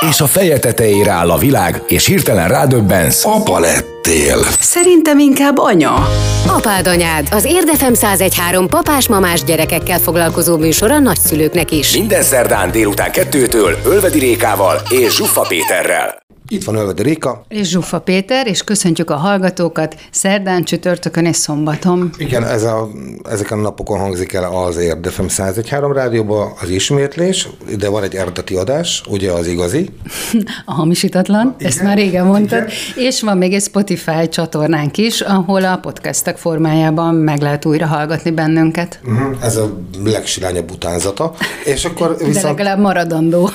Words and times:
És 0.00 0.20
a 0.20 0.26
feje 0.26 0.58
tetejére 0.58 1.10
áll 1.10 1.30
a 1.30 1.38
világ, 1.38 1.82
és 1.86 2.06
hirtelen 2.06 2.48
rádöbbensz. 2.48 3.24
Apa 3.24 3.58
lettél. 3.58 4.38
Szerintem 4.60 5.18
inkább 5.18 5.58
anya. 5.58 6.08
Apád 6.46 6.86
anyád, 6.86 7.28
az 7.30 7.44
Érdefem 7.44 7.92
1013 7.92 8.68
papás-mamás 8.68 9.44
gyerekekkel 9.44 9.98
foglalkozó 9.98 10.56
műsor 10.56 10.90
a 10.90 10.98
nagyszülőknek 10.98 11.70
is. 11.70 11.96
Minden 11.96 12.22
szerdán 12.22 12.70
délután 12.70 13.12
kettőtől 13.12 13.76
Ölvedi 13.84 14.18
Rékával 14.18 14.82
és 14.90 15.14
Zsuffa 15.14 15.40
Péterrel. 15.48 16.25
Itt 16.48 16.64
van 16.64 16.74
Ölvedi 16.74 17.02
Réka. 17.02 17.44
És 17.48 17.68
Zsuffa 17.68 18.00
Péter, 18.00 18.46
és 18.46 18.64
köszöntjük 18.64 19.10
a 19.10 19.16
hallgatókat 19.16 19.96
szerdán, 20.10 20.64
csütörtökön 20.64 21.24
és 21.24 21.36
szombaton. 21.36 22.10
Igen, 22.16 22.44
ez 22.44 22.62
a, 22.62 22.88
ezeken 23.30 23.58
a 23.58 23.62
napokon 23.62 23.98
hangzik 23.98 24.32
el 24.32 24.44
az 24.44 24.76
Érdefem 24.76 25.26
101.3 25.28 25.90
rádióban 25.94 26.52
az 26.60 26.68
ismétlés, 26.68 27.48
de 27.78 27.88
van 27.88 28.02
egy 28.02 28.14
eredeti 28.14 28.54
adás, 28.54 29.02
ugye 29.08 29.32
az 29.32 29.46
igazi. 29.46 29.90
A 30.64 30.72
hamisítatlan, 30.72 31.54
Igen. 31.58 31.70
ezt 31.70 31.82
már 31.82 31.96
régen 31.96 32.26
mondtad. 32.26 32.58
Igen. 32.58 33.06
És 33.06 33.20
van 33.20 33.38
még 33.38 33.52
egy 33.52 33.62
Spotify 33.62 34.28
csatornánk 34.28 34.98
is, 34.98 35.20
ahol 35.20 35.64
a 35.64 35.76
podcastek 35.76 36.36
formájában 36.36 37.14
meg 37.14 37.40
lehet 37.40 37.64
újra 37.64 37.86
hallgatni 37.86 38.30
bennünket. 38.30 39.00
Uh-huh. 39.04 39.44
Ez 39.44 39.56
a 39.56 39.78
legsilányabb 40.04 40.70
utánzata. 40.70 41.34
És 41.64 41.84
akkor 41.84 42.16
viszont... 42.18 42.34
De 42.34 42.42
legalább 42.42 42.78
maradandó. 42.78 43.50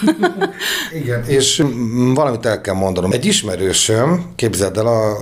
Igen, 1.01 1.23
és 1.27 1.63
valamit 2.13 2.45
el 2.45 2.61
kell 2.61 2.79
mondanom. 2.81 3.11
Egy 3.11 3.25
ismerősöm, 3.25 4.25
képzeld 4.35 4.77
el, 4.77 4.87
a, 4.87 5.17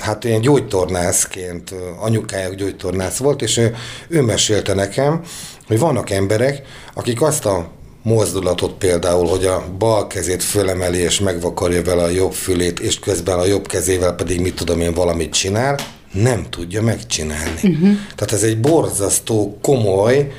hát 0.00 0.24
én 0.24 0.40
gyógytornászként, 0.40 1.74
anyukája 2.00 2.54
gyógytornász 2.54 3.16
volt, 3.16 3.42
és 3.42 3.56
ő, 3.56 3.74
ő 4.08 4.22
mesélte 4.22 4.74
nekem, 4.74 5.20
hogy 5.66 5.78
vannak 5.78 6.10
emberek, 6.10 6.62
akik 6.94 7.22
azt 7.22 7.46
a 7.46 7.68
mozdulatot 8.02 8.72
például, 8.72 9.26
hogy 9.26 9.44
a 9.44 9.64
bal 9.78 10.06
kezét 10.06 10.42
fölemeli 10.42 10.98
és 10.98 11.20
megvakarja 11.20 11.82
vele 11.82 12.02
a 12.02 12.08
jobb 12.08 12.32
fülét, 12.32 12.80
és 12.80 12.98
közben 12.98 13.38
a 13.38 13.44
jobb 13.44 13.66
kezével 13.66 14.14
pedig 14.14 14.40
mit 14.40 14.54
tudom 14.54 14.80
én 14.80 14.94
valamit 14.94 15.32
csinál, 15.32 15.78
nem 16.12 16.46
tudja 16.50 16.82
megcsinálni. 16.82 17.60
Uh-huh. 17.62 17.96
Tehát 18.16 18.32
ez 18.32 18.42
egy 18.42 18.60
borzasztó 18.60 19.58
komoly, 19.62 20.32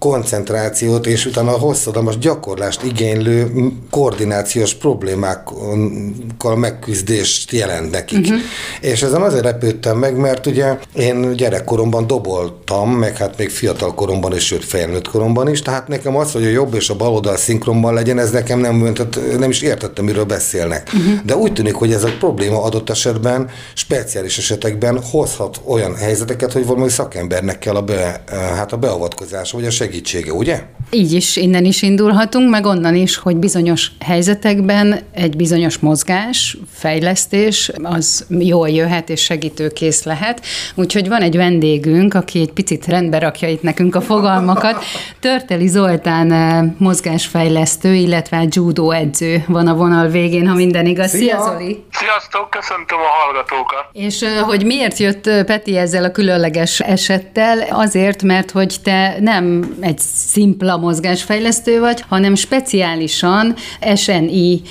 koncentrációt 0.00 1.06
és 1.06 1.26
utána 1.26 1.54
a 1.54 1.58
hosszadalmas 1.58 2.18
gyakorlást 2.18 2.82
igénylő 2.82 3.52
koordinációs 3.90 4.74
problémákkal 4.74 6.56
megküzdést 6.56 7.52
jelent 7.52 7.90
nekik. 7.90 8.18
Uh-huh. 8.18 8.38
És 8.80 9.02
ezen 9.02 9.22
azért 9.22 9.44
repültem 9.44 9.98
meg, 9.98 10.16
mert 10.16 10.46
ugye 10.46 10.78
én 10.94 11.32
gyerekkoromban 11.36 12.06
doboltam, 12.06 12.90
meg 12.90 13.16
hát 13.16 13.38
még 13.38 13.50
fiatal 13.50 13.94
koromban 13.94 14.32
és 14.32 14.44
sőt 14.46 14.64
felnőtt 14.64 15.08
koromban 15.08 15.48
is, 15.48 15.62
tehát 15.62 15.88
nekem 15.88 16.16
az, 16.16 16.32
hogy 16.32 16.44
a 16.44 16.48
jobb 16.48 16.74
és 16.74 16.90
a 16.90 16.96
bal 16.96 17.12
oldal 17.12 17.36
szinkronban 17.36 17.94
legyen, 17.94 18.18
ez 18.18 18.30
nekem 18.30 18.58
nem, 18.58 18.94
tehát 18.94 19.38
nem 19.38 19.50
is 19.50 19.62
értettem, 19.62 20.04
miről 20.04 20.24
beszélnek. 20.24 20.90
Uh-huh. 20.94 21.24
De 21.24 21.36
úgy 21.36 21.52
tűnik, 21.52 21.74
hogy 21.74 21.92
ez 21.92 22.04
a 22.04 22.10
probléma 22.18 22.62
adott 22.62 22.90
esetben, 22.90 23.48
speciális 23.74 24.38
esetekben 24.38 25.02
hozhat 25.10 25.60
olyan 25.64 25.96
helyzeteket, 25.96 26.52
hogy 26.52 26.66
valami 26.66 26.88
szakembernek 26.88 27.58
kell 27.58 27.74
a, 27.74 27.82
be, 27.82 28.24
hát 28.30 28.72
a 28.72 28.76
beavatkozása, 28.76 29.56
vagy 29.56 29.66
a 29.66 29.70
segítség 29.70 29.88
segítsége, 29.90 30.32
ugye? 30.32 30.62
Így 30.90 31.12
is, 31.12 31.36
innen 31.36 31.64
is 31.64 31.82
indulhatunk, 31.82 32.50
meg 32.50 32.66
onnan 32.66 32.94
is, 32.94 33.16
hogy 33.16 33.36
bizonyos 33.36 33.92
helyzetekben 34.00 35.00
egy 35.12 35.36
bizonyos 35.36 35.78
mozgás, 35.78 36.56
fejlesztés, 36.72 37.70
az 37.82 38.26
jól 38.28 38.68
jöhet 38.68 39.08
és 39.08 39.22
segítőkész 39.22 40.02
lehet. 40.02 40.46
Úgyhogy 40.74 41.08
van 41.08 41.20
egy 41.20 41.36
vendégünk, 41.36 42.14
aki 42.14 42.40
egy 42.40 42.52
picit 42.52 42.86
rendbe 42.86 43.18
rakja 43.18 43.48
itt 43.48 43.62
nekünk 43.62 43.94
a 43.94 44.00
fogalmakat. 44.00 44.84
Törteli 45.20 45.66
Zoltán 45.66 46.32
eh, 46.32 46.64
mozgásfejlesztő, 46.78 47.94
illetve 47.94 48.46
judo 48.50 48.90
edző 48.90 49.44
van 49.46 49.66
a 49.66 49.74
vonal 49.74 50.08
végén, 50.08 50.46
ha 50.46 50.54
minden 50.54 50.86
igaz. 50.86 51.10
Szia, 51.10 51.18
Szia 51.18 51.42
Zoli! 51.42 51.84
Sziasztok, 52.10 52.50
köszöntöm 52.50 52.98
a 52.98 53.08
hallgatókat! 53.22 53.84
És 53.92 54.24
hogy 54.46 54.64
miért 54.64 54.98
jött 54.98 55.44
Peti 55.46 55.76
ezzel 55.76 56.04
a 56.04 56.10
különleges 56.10 56.80
esettel? 56.80 57.58
Azért, 57.70 58.22
mert 58.22 58.50
hogy 58.50 58.74
te 58.84 59.14
nem 59.20 59.76
egy 59.80 59.98
szimpla 59.98 60.76
mozgásfejlesztő 60.76 61.80
vagy, 61.80 62.04
hanem 62.08 62.34
speciálisan 62.34 63.54
SNI 63.94 64.62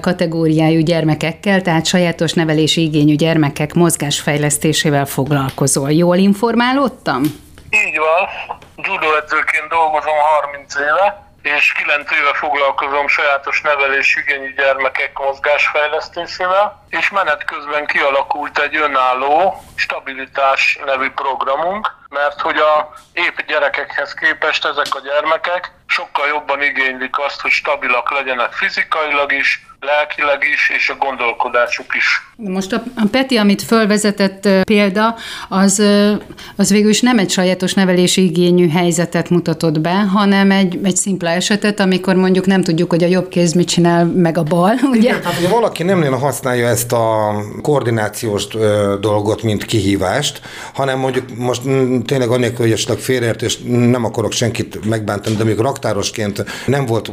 kategóriájú 0.00 0.80
gyermekekkel, 0.80 1.62
tehát 1.62 1.86
sajátos 1.86 2.32
nevelési 2.32 2.82
igényű 2.82 3.14
gyermekek 3.14 3.74
mozgásfejlesztésével 3.74 5.06
foglalkozol. 5.06 5.90
Jól 5.90 6.16
informálódtam? 6.16 7.22
Így 7.70 7.98
van. 7.98 8.28
Judo 8.76 9.16
edzőként 9.16 9.68
dolgozom 9.68 10.14
30 10.42 10.74
éve, 10.74 11.31
és 11.42 11.72
9 11.72 12.10
éve 12.10 12.34
foglalkozom 12.34 13.08
sajátos 13.08 13.60
nevelés 13.60 14.16
igényű 14.16 14.54
gyermekek 14.54 15.18
mozgásfejlesztésével, 15.18 16.84
és 16.88 17.10
menet 17.10 17.44
közben 17.44 17.86
kialakult 17.86 18.58
egy 18.58 18.76
önálló 18.76 19.62
stabilitás 19.74 20.78
nevű 20.84 21.10
programunk, 21.10 21.94
mert 22.08 22.40
hogy 22.40 22.56
a 22.56 22.94
épp 23.12 23.38
gyerekekhez 23.46 24.14
képest 24.14 24.64
ezek 24.64 24.94
a 24.94 25.00
gyermekek 25.00 25.72
sokkal 25.86 26.26
jobban 26.26 26.62
igénylik 26.62 27.18
azt, 27.18 27.40
hogy 27.40 27.50
stabilak 27.50 28.10
legyenek 28.10 28.52
fizikailag 28.52 29.32
is, 29.32 29.66
lelkileg 29.80 30.44
is, 30.44 30.68
és 30.68 30.88
a 30.88 30.94
gondolkodásuk 30.94 31.94
is. 31.94 32.22
Most 32.36 32.72
a, 32.72 32.82
a 32.96 33.06
Peti, 33.10 33.36
amit 33.36 33.62
fölvezetett 33.62 34.48
példa, 34.64 35.14
az, 35.48 35.82
az 36.56 36.70
végül 36.70 36.90
is 36.90 37.00
nem 37.00 37.18
egy 37.18 37.30
sajátos 37.30 37.74
nevelési 37.74 38.24
igényű 38.24 38.68
helyzetet 38.68 39.30
mutatott 39.30 39.80
be, 39.80 39.94
hanem 39.94 40.50
egy, 40.50 40.78
egy 40.82 40.96
szimpla 40.96 41.28
esetet, 41.28 41.80
amikor 41.80 42.14
mondjuk 42.14 42.46
nem 42.46 42.62
tudjuk, 42.62 42.90
hogy 42.90 43.04
a 43.04 43.06
jobb 43.06 43.28
kéz 43.28 43.52
mit 43.52 43.68
csinál, 43.68 44.04
meg 44.04 44.38
a 44.38 44.42
bal, 44.42 44.74
ugye? 44.92 45.00
Igen, 45.00 45.20
tehát 45.20 45.36
hogy 45.36 45.48
valaki 45.48 45.82
nem 45.82 45.98
nagyon 45.98 46.18
használja 46.18 46.68
ezt 46.68 46.92
a 46.92 47.34
koordinációs 47.62 48.46
dolgot, 49.00 49.42
mint 49.42 49.64
kihívást, 49.64 50.40
hanem 50.74 50.98
mondjuk 50.98 51.36
most 51.36 51.62
tényleg 52.04 52.28
annélkül, 52.28 52.64
hogy 52.64 52.72
esetleg 52.72 52.98
félreértés, 52.98 53.58
nem 53.66 54.04
akarok 54.04 54.32
senkit 54.32 54.88
megbántani, 54.88 55.36
de 55.36 55.44
mondjuk 55.44 55.66
raktárosként 55.66 56.44
nem 56.66 56.86
volt 56.86 57.12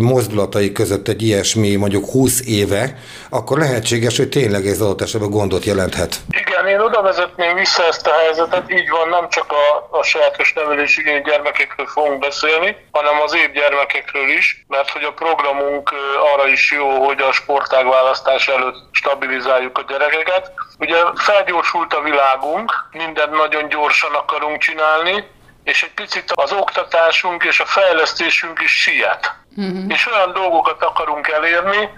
mozdulatai 0.00 0.72
között 0.72 1.08
egy 1.08 1.22
ilyesmi 1.22 1.74
mondjuk 1.74 2.10
20 2.10 2.40
éve, 2.46 2.98
akkor 3.28 3.58
lehetséges, 3.58 4.16
hogy 4.16 4.28
tényleg 4.28 4.66
ez 4.68 4.80
adott 4.80 5.00
esetben 5.00 5.30
gondot 5.30 5.64
jelenthet. 5.64 6.16
Igen, 6.30 6.66
én 6.66 6.80
oda 6.80 7.02
vezetném 7.02 7.54
vissza 7.54 7.84
ezt 7.84 8.06
a 8.06 8.12
helyzetet, 8.12 8.72
így 8.72 8.88
van, 8.88 9.08
nem 9.08 9.28
csak 9.28 9.52
a, 9.52 9.96
a 9.98 10.02
sajátos 10.02 10.52
nevelési 10.52 11.00
igényű 11.00 11.22
gyermekekről 11.22 11.86
fogunk 11.86 12.18
beszélni, 12.18 12.76
hanem 12.90 13.20
az 13.20 13.34
év 13.34 13.52
gyermekekről 13.52 14.28
is, 14.28 14.64
mert 14.68 14.90
hogy 14.90 15.02
a 15.02 15.12
programunk 15.12 15.90
arra 16.34 16.48
is 16.48 16.72
jó, 16.72 17.04
hogy 17.06 17.20
a 17.20 17.32
sportág 17.32 17.86
választás 17.86 18.48
előtt 18.48 18.76
stabilizáljuk 18.90 19.78
a 19.78 19.84
gyerekeket. 19.88 20.52
Ugye 20.78 20.96
felgyorsult 21.14 21.94
a 21.94 22.02
világunk, 22.02 22.72
mindent 22.90 23.30
nagyon 23.30 23.68
gyorsan 23.68 24.14
akarunk 24.14 24.58
csinálni, 24.58 25.24
és 25.64 25.82
egy 25.82 25.94
picit 25.94 26.32
az 26.34 26.52
oktatásunk 26.52 27.44
és 27.44 27.60
a 27.60 27.66
fejlesztésünk 27.66 28.60
is 28.60 28.82
siet. 28.82 29.34
Uh-huh. 29.56 29.84
És 29.88 30.06
olyan 30.06 30.32
dolgokat 30.32 30.82
akarunk 30.82 31.28
elérni 31.28 31.90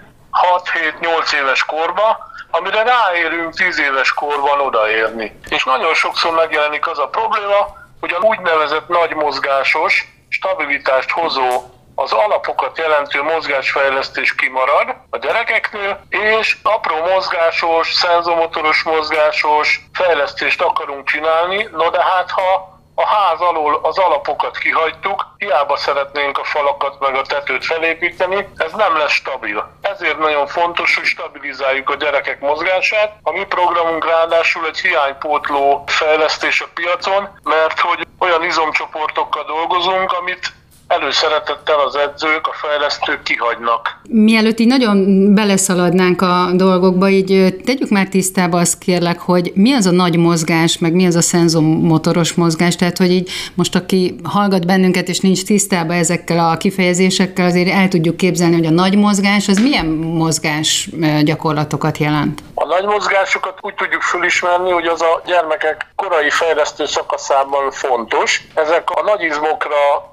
6-7-8 1.01 1.33
éves 1.33 1.63
korba, 1.65 2.30
amire 2.51 2.83
ráérünk 2.83 3.53
10 3.53 3.79
éves 3.79 4.13
korban 4.13 4.59
odaérni. 4.59 5.39
És 5.49 5.63
nagyon 5.63 5.93
sokszor 5.93 6.31
megjelenik 6.33 6.87
az 6.87 6.99
a 6.99 7.07
probléma, 7.07 7.79
hogy 7.99 8.13
a 8.13 8.25
úgynevezett 8.25 8.87
nagy 8.87 9.15
mozgásos, 9.15 10.07
stabilitást 10.29 11.09
hozó 11.09 11.63
az 11.95 12.11
alapokat 12.11 12.77
jelentő 12.77 13.21
mozgásfejlesztés 13.21 14.35
kimarad 14.35 14.95
a 15.09 15.17
gyerekeknél, 15.17 16.03
és 16.09 16.57
apró 16.63 16.95
mozgásos, 17.13 17.93
szenzomotoros 17.93 18.83
mozgásos 18.83 19.85
fejlesztést 19.93 20.61
akarunk 20.61 21.07
csinálni, 21.07 21.69
no 21.71 21.89
de 21.89 22.03
hát 22.03 22.31
ha 22.31 22.70
a 22.95 23.05
ház 23.05 23.39
alól 23.39 23.79
az 23.83 23.97
alapokat 23.97 24.57
kihagytuk, 24.57 25.27
hiába 25.37 25.77
szeretnénk 25.77 26.37
a 26.37 26.43
falakat 26.43 26.99
meg 26.99 27.15
a 27.15 27.21
tetőt 27.21 27.65
felépíteni, 27.65 28.47
ez 28.55 28.71
nem 28.71 28.97
lesz 28.97 29.11
stabil. 29.11 29.71
Ezért 29.81 30.17
nagyon 30.17 30.47
fontos, 30.47 30.95
hogy 30.95 31.05
stabilizáljuk 31.05 31.89
a 31.89 31.95
gyerekek 31.95 32.39
mozgását. 32.39 33.17
A 33.21 33.31
mi 33.31 33.45
programunk 33.45 34.05
ráadásul 34.05 34.65
egy 34.65 34.79
hiánypótló 34.79 35.83
fejlesztés 35.87 36.61
a 36.61 36.67
piacon, 36.73 37.29
mert 37.43 37.79
hogy 37.79 38.07
olyan 38.19 38.43
izomcsoportokkal 38.43 39.43
dolgozunk, 39.43 40.11
amit 40.11 40.53
előszeretettel 40.91 41.79
az 41.79 41.95
edzők, 41.95 42.47
a 42.47 42.53
fejlesztők 42.53 43.23
kihagynak. 43.23 43.99
Mielőtt 44.09 44.59
így 44.59 44.67
nagyon 44.67 45.27
beleszaladnánk 45.33 46.21
a 46.21 46.49
dolgokba, 46.53 47.09
így 47.09 47.55
tegyük 47.65 47.89
már 47.89 48.07
tisztába 48.07 48.59
azt 48.59 48.77
kérlek, 48.77 49.19
hogy 49.19 49.51
mi 49.55 49.73
az 49.73 49.85
a 49.85 49.91
nagy 49.91 50.17
mozgás, 50.17 50.77
meg 50.77 50.93
mi 50.93 51.05
az 51.05 51.15
a 51.15 51.21
szenzomotoros 51.21 52.33
mozgás, 52.33 52.75
tehát 52.75 52.97
hogy 52.97 53.11
így 53.11 53.29
most 53.55 53.75
aki 53.75 54.15
hallgat 54.23 54.65
bennünket 54.65 55.07
és 55.07 55.19
nincs 55.19 55.43
tisztában 55.43 55.95
ezekkel 55.95 56.49
a 56.49 56.57
kifejezésekkel, 56.57 57.45
azért 57.45 57.69
el 57.69 57.87
tudjuk 57.87 58.17
képzelni, 58.17 58.55
hogy 58.55 58.65
a 58.65 58.69
nagy 58.69 58.97
mozgás 58.97 59.47
az 59.47 59.59
milyen 59.59 59.85
mozgás 59.85 60.89
gyakorlatokat 61.23 61.97
jelent? 61.97 62.43
A 62.53 62.65
nagy 62.65 62.85
mozgásokat 62.85 63.57
úgy 63.61 63.75
tudjuk 63.75 64.01
fölismerni, 64.01 64.71
hogy 64.71 64.85
az 64.85 65.01
a 65.01 65.21
gyermekek 65.25 65.87
korai 65.95 66.29
fejlesztő 66.29 66.85
szakaszában 66.85 67.71
fontos. 67.71 68.47
Ezek 68.53 68.89
a 68.89 69.01
nagy 69.03 69.21
izmokra 69.21 70.09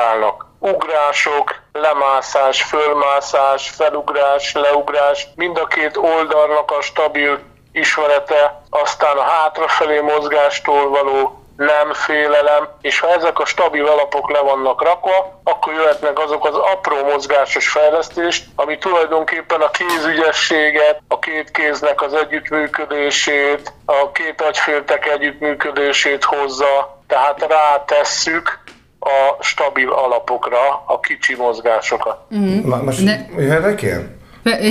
koncentrálnak 0.00 0.46
ugrások, 0.58 1.54
lemászás, 1.72 2.62
fölmászás, 2.62 3.70
felugrás, 3.70 4.52
leugrás, 4.52 5.28
mind 5.34 5.58
a 5.58 5.66
két 5.66 5.96
oldalnak 5.96 6.70
a 6.70 6.82
stabil 6.82 7.38
ismerete, 7.72 8.62
aztán 8.70 9.16
a 9.16 9.22
hátrafelé 9.22 10.00
mozgástól 10.00 10.88
való 10.88 11.40
nem 11.56 11.92
félelem, 11.92 12.68
és 12.80 13.00
ha 13.00 13.08
ezek 13.08 13.38
a 13.38 13.44
stabil 13.44 13.86
alapok 13.86 14.30
le 14.30 14.38
vannak 14.40 14.82
rakva, 14.82 15.40
akkor 15.44 15.72
jöhetnek 15.72 16.18
azok 16.18 16.46
az 16.46 16.54
apró 16.54 17.04
mozgásos 17.04 17.68
fejlesztés, 17.68 18.42
ami 18.56 18.78
tulajdonképpen 18.78 19.60
a 19.60 19.70
kézügyességet, 19.70 21.00
a 21.08 21.18
két 21.18 21.50
kéznek 21.50 22.02
az 22.02 22.14
együttműködését, 22.14 23.72
a 23.84 24.10
két 24.12 24.40
agyféltek 24.40 25.06
együttműködését 25.06 26.24
hozza, 26.24 26.98
tehát 27.06 27.46
rátesszük 27.48 28.59
a 29.00 29.42
stabil 29.42 29.88
alapokra 29.88 30.84
a 30.86 31.00
kicsi 31.00 31.34
mozgásokat. 31.34 32.18
Mm. 32.34 32.58
Most 32.84 33.04
De... 33.04 33.28
jöhetek 33.36 33.82
én? 33.82 34.18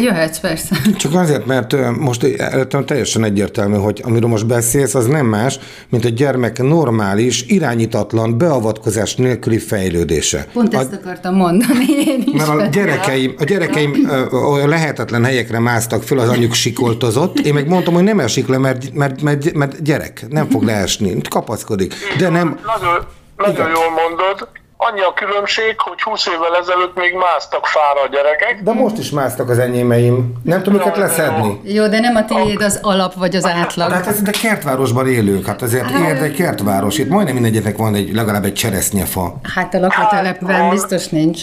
Jöhetsz, 0.01 0.39
persze. 0.39 0.75
Csak 0.97 1.13
azért, 1.13 1.45
mert 1.45 1.97
most 1.97 2.23
előttem 2.23 2.85
teljesen 2.85 3.23
egyértelmű, 3.23 3.77
hogy 3.77 4.01
amiről 4.05 4.29
most 4.29 4.47
beszélsz, 4.47 4.95
az 4.95 5.05
nem 5.05 5.25
más, 5.25 5.59
mint 5.89 6.05
a 6.05 6.09
gyermek 6.09 6.61
normális, 6.61 7.43
irányítatlan, 7.47 8.37
beavatkozás 8.37 9.15
nélküli 9.15 9.57
fejlődése. 9.57 10.47
Pont 10.53 10.73
ezt 10.73 10.93
a, 10.93 10.95
akartam 10.95 11.35
mondani 11.35 11.85
én 12.07 12.23
is. 12.25 12.45
Mert 12.45 12.49
a 12.49 12.65
gyerekeim, 12.65 13.33
a 13.39 13.43
gyerekeim 13.43 14.09
olyan 14.31 14.69
lehetetlen 14.69 15.25
helyekre 15.25 15.59
másztak 15.59 16.03
föl, 16.03 16.19
az 16.19 16.29
anyjuk 16.29 16.53
sikoltozott. 16.53 17.39
Én 17.39 17.53
meg 17.53 17.67
mondtam, 17.67 17.93
hogy 17.93 18.03
nem 18.03 18.19
esik 18.19 18.47
le, 18.47 18.57
mert, 18.57 18.93
mert, 18.93 19.21
mert, 19.21 19.53
mert 19.53 19.83
gyerek, 19.83 20.25
nem 20.29 20.49
fog 20.49 20.63
leesni, 20.63 21.21
kapaszkodik. 21.29 21.93
De 22.17 22.29
nem... 22.29 22.59
Nagyon, 22.77 23.05
nagyon 23.45 23.69
jól 23.69 23.89
mondod, 23.89 24.47
Annyi 24.81 25.01
a 25.01 25.13
különbség, 25.13 25.79
hogy 25.79 26.01
20 26.01 26.27
évvel 26.27 26.55
ezelőtt 26.55 26.95
még 26.95 27.13
másztak 27.13 27.65
fára 27.67 28.01
a 28.01 28.07
gyerekek. 28.07 28.61
De 28.63 28.73
most 28.73 28.97
is 28.97 29.09
másztak 29.09 29.49
az 29.49 29.59
enyémeim. 29.59 30.33
Nem 30.43 30.63
tudom 30.63 30.79
őket 30.79 30.97
leszedni. 30.97 31.61
Jó, 31.63 31.87
de 31.87 31.99
nem 31.99 32.15
a 32.15 32.25
tiéd 32.25 32.61
az 32.61 32.79
alap 32.81 33.13
vagy 33.13 33.35
az 33.35 33.45
átlag. 33.45 33.91
Hát 33.91 34.07
ez 34.07 34.21
de 34.21 34.31
kertvárosban 34.31 35.07
élünk, 35.07 35.45
hát 35.45 35.61
azért 35.61 35.91
hát... 35.91 36.07
érde 36.07 36.31
kertváros. 36.31 36.97
Itt 36.97 37.09
majdnem 37.09 37.33
mindegyeknek 37.33 37.77
van 37.77 37.95
egy, 37.95 38.13
legalább 38.13 38.43
egy 38.43 38.53
cseresznyefa. 38.53 39.35
Hát 39.55 39.73
a 39.73 39.79
lakótelepben 39.79 40.61
hát, 40.61 40.69
biztos 40.69 41.07
nincs. 41.07 41.41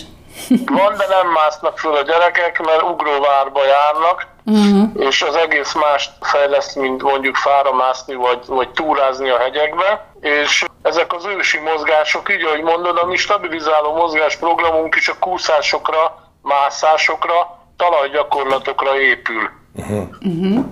Van, 0.48 0.92
de 0.96 1.04
nem 1.08 1.32
másznak 1.32 1.78
föl 1.78 1.94
a 1.94 2.02
gyerekek, 2.02 2.60
mert 2.64 2.82
ugróvárba 2.82 3.60
járnak, 3.64 4.26
uh-huh. 4.46 4.90
és 4.94 5.22
az 5.22 5.36
egész 5.36 5.72
más 5.74 6.10
fejleszt, 6.20 6.76
mint 6.76 7.02
mondjuk 7.02 7.36
fára 7.36 7.72
mászni, 7.72 8.14
vagy, 8.14 8.38
vagy 8.46 8.70
túrázni 8.70 9.30
a 9.30 9.38
hegyekbe, 9.38 10.06
és 10.20 10.64
ezek 10.82 11.12
az 11.12 11.24
ősi 11.24 11.58
mozgások, 11.58 12.32
így 12.32 12.42
ahogy 12.42 12.62
mondod, 12.62 12.98
a 12.98 13.06
mi 13.06 13.16
stabilizáló 13.16 13.94
mozgásprogramunk 13.94 14.94
is 14.94 15.08
a 15.08 15.18
kúszásokra, 15.18 16.30
mászásokra, 16.42 17.58
talajgyakorlatokra 17.76 19.00
épül. 19.00 19.50
Uh-huh. 19.74 20.08
Uh-huh. 20.20 20.64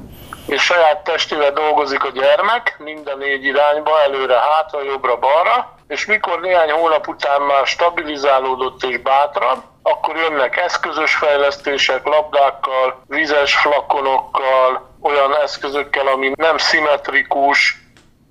És 0.47 0.63
saját 0.63 1.05
testével 1.05 1.53
dolgozik 1.53 2.05
a 2.05 2.11
gyermek, 2.11 2.77
minden 2.79 3.19
négy 3.19 3.45
irányba, 3.45 4.03
előre, 4.03 4.39
hátra, 4.39 4.83
jobbra, 4.83 5.19
balra, 5.19 5.75
és 5.89 6.07
mikor 6.07 6.41
néhány 6.41 6.71
hónap 6.71 7.09
után 7.09 7.43
már 7.43 7.67
stabilizálódott 7.67 8.83
és 8.83 8.99
bátrabb, 8.99 9.63
akkor 9.87 10.17
jönnek 10.17 10.57
eszközös 10.57 11.15
fejlesztések, 11.15 12.07
labdákkal, 12.07 13.03
vizes 13.07 13.55
flakonokkal, 13.55 14.91
olyan 15.03 15.37
eszközökkel, 15.43 16.07
ami 16.07 16.33
nem 16.37 16.59
szimmetrikus, 16.59 17.83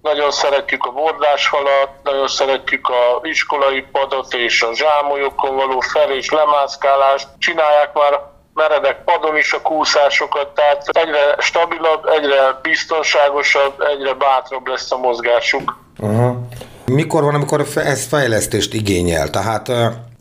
nagyon 0.02 0.32
szeretjük 0.32 0.86
a 0.86 0.92
bordásfalat, 0.92 1.90
nagyon 2.04 2.28
szeretjük 2.28 2.88
a 2.88 3.20
iskolai 3.24 3.86
padot 3.92 4.34
és 4.34 4.62
a 4.62 4.76
zsámolyokon 4.76 5.56
való 5.56 5.80
fel- 5.80 6.12
és 6.12 6.30
lemászkálást. 6.30 7.28
Csinálják 7.38 7.94
már 7.94 8.20
meredek 8.54 9.04
padon 9.04 9.38
is 9.38 9.54
a 9.54 9.62
kúszásokat, 9.62 10.48
tehát 10.48 10.88
egyre 10.88 11.36
stabilabb, 11.40 12.06
egyre 12.06 12.60
biztonságosabb, 12.62 13.82
egyre 13.82 14.14
bátrabb 14.14 14.68
lesz 14.68 14.92
a 14.92 14.98
mozgásuk. 14.98 15.78
Uh-huh. 16.00 16.36
Mikor 16.86 17.24
van, 17.24 17.36
amikor 17.36 17.66
ez 17.76 18.08
fejlesztést 18.08 18.74
igényel? 18.74 19.30
Tehát 19.30 19.72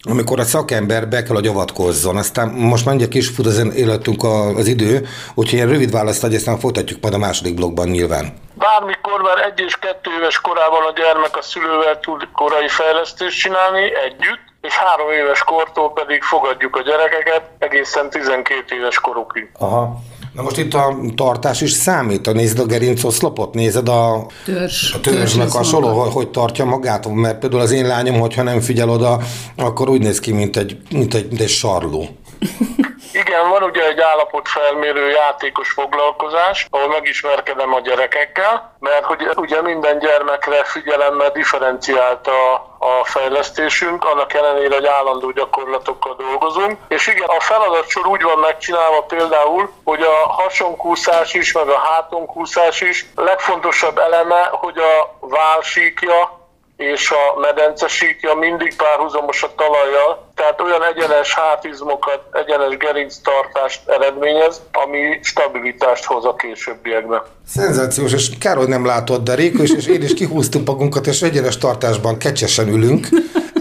amikor 0.08 0.38
a 0.40 0.44
szakember 0.44 1.08
be 1.08 1.22
kell, 1.22 1.34
hogy 1.34 1.46
avatkozzon. 1.46 2.16
Aztán 2.16 2.48
most 2.48 2.84
már 2.84 3.08
kis 3.08 3.28
fut 3.28 3.46
az 3.46 3.58
életünk 3.74 4.24
az 4.56 4.66
idő, 4.66 5.06
úgyhogy 5.34 5.58
ilyen 5.58 5.68
rövid 5.68 5.90
választ 5.90 6.24
adj, 6.24 6.34
aztán 6.34 6.58
folytatjuk 6.58 7.00
majd 7.02 7.14
a 7.14 7.18
második 7.18 7.54
blogban 7.54 7.88
nyilván. 7.88 8.34
Bármikor 8.54 9.20
már 9.20 9.38
egy 9.38 9.60
és 9.60 9.76
kettő 9.76 10.10
éves 10.18 10.40
korában 10.40 10.82
a 10.82 10.92
gyermek 10.92 11.36
a 11.36 11.42
szülővel 11.42 12.00
tud 12.00 12.28
korai 12.32 12.68
fejlesztést 12.68 13.38
csinálni 13.38 13.82
együtt, 14.06 14.44
és 14.60 14.76
három 14.76 15.10
éves 15.10 15.42
kortól 15.42 15.92
pedig 15.92 16.22
fogadjuk 16.22 16.76
a 16.76 16.82
gyerekeket 16.82 17.42
egészen 17.58 18.10
12 18.10 18.76
éves 18.76 19.00
korukig. 19.00 19.50
Aha. 19.58 20.00
Na 20.32 20.42
most 20.42 20.58
itt 20.58 20.74
a 20.74 20.96
tartás 21.16 21.60
is 21.60 21.70
számít, 21.70 22.32
nézed 22.32 22.58
a 22.58 22.66
gerincoszlopot, 22.66 23.54
nézed 23.54 23.88
a, 23.88 24.26
Törzs, 24.44 24.94
a 24.94 25.00
törzsnek 25.00 25.54
a 25.54 25.62
soló, 25.62 25.88
hogy, 25.88 26.12
hogy 26.12 26.30
tartja 26.30 26.64
magát, 26.64 27.08
mert 27.08 27.38
például 27.38 27.62
az 27.62 27.70
én 27.70 27.86
lányom, 27.86 28.20
hogyha 28.20 28.42
nem 28.42 28.60
figyel 28.60 28.90
oda, 28.90 29.18
akkor 29.56 29.88
úgy 29.88 30.00
néz 30.00 30.20
ki, 30.20 30.32
mint 30.32 30.56
egy, 30.56 30.76
mint 30.90 31.14
egy, 31.14 31.28
mint 31.28 31.40
egy 31.40 31.48
sarló. 31.48 32.08
Igen, 33.22 33.48
van 33.50 33.62
ugye 33.62 33.86
egy 33.86 34.00
állapotfelmérő 34.00 35.10
játékos 35.10 35.70
foglalkozás, 35.70 36.66
ahol 36.70 36.88
megismerkedem 36.88 37.74
a 37.74 37.80
gyerekekkel, 37.80 38.76
mert 38.78 39.04
hogy 39.04 39.20
ugye 39.36 39.62
minden 39.62 39.98
gyermekre 39.98 40.64
figyelemmel 40.64 41.30
differenciált 41.30 42.26
a, 42.26 42.71
a 42.84 43.04
fejlesztésünk, 43.04 44.04
annak 44.04 44.32
ellenére, 44.34 44.74
hogy 44.74 44.86
állandó 44.86 45.30
gyakorlatokkal 45.30 46.14
dolgozunk. 46.18 46.78
És 46.88 47.06
igen, 47.06 47.28
a 47.28 47.40
feladatsor 47.40 48.06
úgy 48.06 48.22
van 48.22 48.38
megcsinálva 48.38 49.02
például, 49.02 49.72
hogy 49.84 50.02
a 50.02 50.28
hasonkúszás 50.28 51.34
is, 51.34 51.52
meg 51.52 51.68
a 51.68 51.78
hátonkúszás 51.78 52.80
is 52.80 53.06
legfontosabb 53.14 53.98
eleme, 53.98 54.48
hogy 54.52 54.78
a 54.78 55.16
válsíkja 55.20 56.41
és 56.82 57.10
a 57.10 57.40
medence 57.40 57.88
síkja 57.88 58.34
mindig 58.34 58.76
párhuzamos 58.76 59.42
a 59.42 59.50
talajjal, 59.56 60.30
tehát 60.34 60.60
olyan 60.60 60.84
egyenes 60.84 61.34
hátizmokat, 61.34 62.20
egyenes 62.32 62.76
gerinctartást 62.76 63.80
eredményez, 63.88 64.60
ami 64.72 65.18
stabilitást 65.22 66.04
hoz 66.04 66.24
a 66.24 66.34
későbbiekben. 66.34 67.22
Szenzációs, 67.48 68.12
és 68.12 68.30
kár, 68.38 68.56
hogy 68.56 68.68
nem 68.68 68.86
látod, 68.86 69.22
de 69.22 69.34
Réko 69.34 69.62
is, 69.62 69.70
és 69.70 69.86
én 69.86 70.02
is 70.02 70.14
kihúztunk 70.14 70.66
magunkat, 70.66 71.06
és 71.06 71.22
egyenes 71.22 71.58
tartásban 71.58 72.18
kecsesen 72.18 72.68
ülünk. 72.68 73.08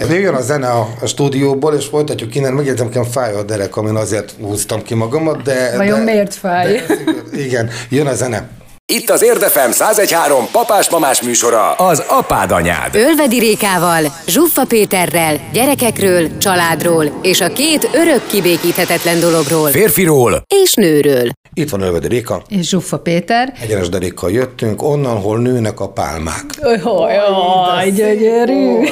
Jön 0.09 0.35
a 0.35 0.41
zene 0.41 0.69
a, 0.69 0.87
a 1.01 1.05
stúdióból, 1.05 1.73
és 1.73 1.85
folytatjuk 1.85 2.35
innen. 2.35 2.53
Megjegyzem, 2.53 2.85
nekem 2.85 3.03
fáj 3.03 3.33
a 3.33 3.43
derek, 3.43 3.77
amin 3.77 3.95
azért 3.95 4.31
húztam 4.41 4.81
ki 4.83 4.93
magamat, 4.93 5.41
de... 5.41 5.77
Vajon 5.77 6.05
de, 6.05 6.11
miért 6.11 6.33
fáj? 6.33 6.83
De, 6.87 6.95
igen, 7.33 7.69
jön 7.89 8.07
a 8.07 8.13
zene. 8.13 8.49
Itt 8.93 9.09
az 9.09 9.23
Érdefem 9.23 9.69
1013 9.69 10.47
papás-mamás 10.51 11.21
műsora, 11.21 11.71
az 11.71 12.03
apád 12.07 12.51
anyád. 12.51 12.95
Ölvedi 12.95 13.39
Rékával, 13.39 14.03
Zsuffa 14.27 14.65
Péterrel, 14.65 15.39
gyerekekről, 15.53 16.37
családról 16.37 17.19
és 17.21 17.41
a 17.41 17.47
két 17.47 17.89
örök 17.93 18.27
kibékíthetetlen 18.27 19.19
dologról. 19.19 19.69
Férfiról 19.69 20.41
és 20.63 20.73
nőről. 20.73 21.29
Itt 21.53 21.69
van 21.69 21.81
Ölvedi 21.81 22.07
Réka. 22.07 22.41
És 22.47 22.67
Zsuffa 22.67 22.99
Péter. 22.99 23.53
Egyenes 23.61 23.89
derékkal 23.89 24.31
jöttünk, 24.31 24.83
onnan, 24.83 25.21
hol 25.21 25.39
nőnek 25.39 25.79
a 25.79 25.89
pálmák. 25.89 26.45
Jaj, 26.59 27.91
gyönyörű! 27.91 28.87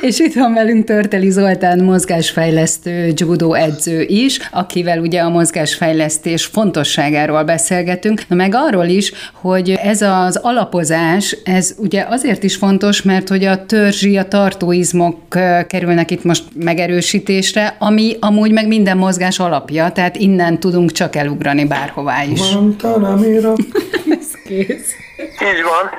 És 0.00 0.18
itt 0.18 0.34
van 0.34 0.54
velünk 0.54 0.84
Törteli 0.84 1.30
Zoltán 1.30 1.78
mozgásfejlesztő 1.78 3.12
judo 3.14 3.52
edző 3.52 4.02
is, 4.02 4.40
akivel 4.52 4.98
ugye 4.98 5.20
a 5.20 5.28
mozgásfejlesztés 5.28 6.44
fontosságáról 6.44 7.44
beszélgetünk, 7.44 8.22
na 8.28 8.36
meg 8.36 8.52
arról 8.54 8.86
is, 8.86 9.12
hogy 9.32 9.70
ez 9.82 10.02
az 10.02 10.36
alapozás, 10.42 11.36
ez 11.44 11.74
ugye 11.78 12.06
azért 12.08 12.42
is 12.42 12.56
fontos, 12.56 13.02
mert 13.02 13.28
hogy 13.28 13.44
a 13.44 13.66
törzsi, 13.66 14.16
a 14.16 14.24
tartóizmok 14.24 15.16
kerülnek 15.66 16.10
itt 16.10 16.24
most 16.24 16.44
megerősítésre, 16.54 17.76
ami 17.78 18.16
amúgy 18.20 18.52
meg 18.52 18.66
minden 18.66 18.96
mozgás 18.96 19.38
alapja, 19.38 19.90
tehát 19.92 20.16
innen 20.16 20.60
tudunk 20.60 20.92
csak 20.92 21.16
elugrani 21.16 21.64
bárhová 21.64 22.24
is. 22.24 22.52
Guantanamera. 22.52 23.54
Kész. 24.48 24.94
Így 25.40 25.62
van, 25.62 25.90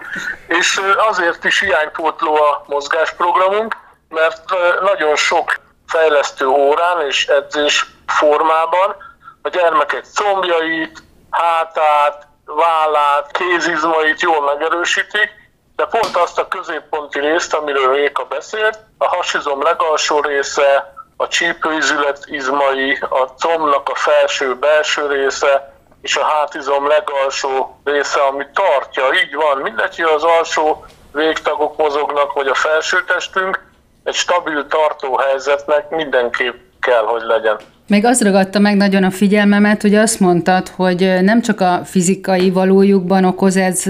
és 0.47 0.81
azért 1.09 1.43
is 1.43 1.59
hiánypótló 1.59 2.35
a 2.35 2.63
mozgásprogramunk, 2.67 3.75
mert 4.09 4.43
nagyon 4.81 5.15
sok 5.15 5.59
fejlesztő 5.87 6.47
órán 6.47 7.05
és 7.07 7.27
edzés 7.27 7.85
formában 8.07 8.95
a 9.41 9.49
gyermekek 9.49 10.05
combjait, 10.13 11.03
hátát, 11.29 12.27
vállát, 12.45 13.31
kézizmait 13.31 14.21
jól 14.21 14.41
megerősítik, 14.41 15.29
de 15.75 15.85
pont 15.85 16.15
azt 16.15 16.39
a 16.39 16.47
középponti 16.47 17.19
részt, 17.19 17.53
amiről 17.53 17.93
Réka 17.93 18.23
beszélt, 18.23 18.79
a 18.97 19.07
hasizom 19.07 19.61
legalsó 19.61 20.21
része, 20.21 20.93
a 21.17 21.27
csípőizület 21.27 22.23
izmai, 22.25 22.97
a 23.09 23.25
combnak 23.25 23.89
a 23.89 23.95
felső-belső 23.95 25.07
része, 25.07 25.78
és 26.01 26.15
a 26.15 26.23
hátizom 26.23 26.87
legalsó 26.87 27.79
része, 27.83 28.19
ami 28.19 28.45
tartja. 28.53 29.03
Így 29.23 29.35
van, 29.35 29.61
mindegy, 29.61 29.95
hogy 29.95 30.11
az 30.15 30.23
alsó 30.23 30.85
végtagok 31.11 31.77
mozognak, 31.77 32.33
vagy 32.33 32.47
a 32.47 32.55
felsőtestünk, 32.55 33.67
egy 34.03 34.13
stabil 34.13 34.67
tartó 34.67 35.17
helyzetnek 35.17 35.89
mindenképp 35.89 36.55
kell, 36.79 37.03
hogy 37.03 37.21
legyen. 37.21 37.57
Még 37.87 38.05
az 38.05 38.21
ragadta 38.21 38.59
meg 38.59 38.75
nagyon 38.75 39.03
a 39.03 39.11
figyelmemet, 39.11 39.81
hogy 39.81 39.95
azt 39.95 40.19
mondtad, 40.19 40.67
hogy 40.67 41.17
nem 41.21 41.41
csak 41.41 41.61
a 41.61 41.81
fizikai 41.85 42.51
valójukban 42.51 43.23
okoz 43.23 43.57
ez 43.57 43.83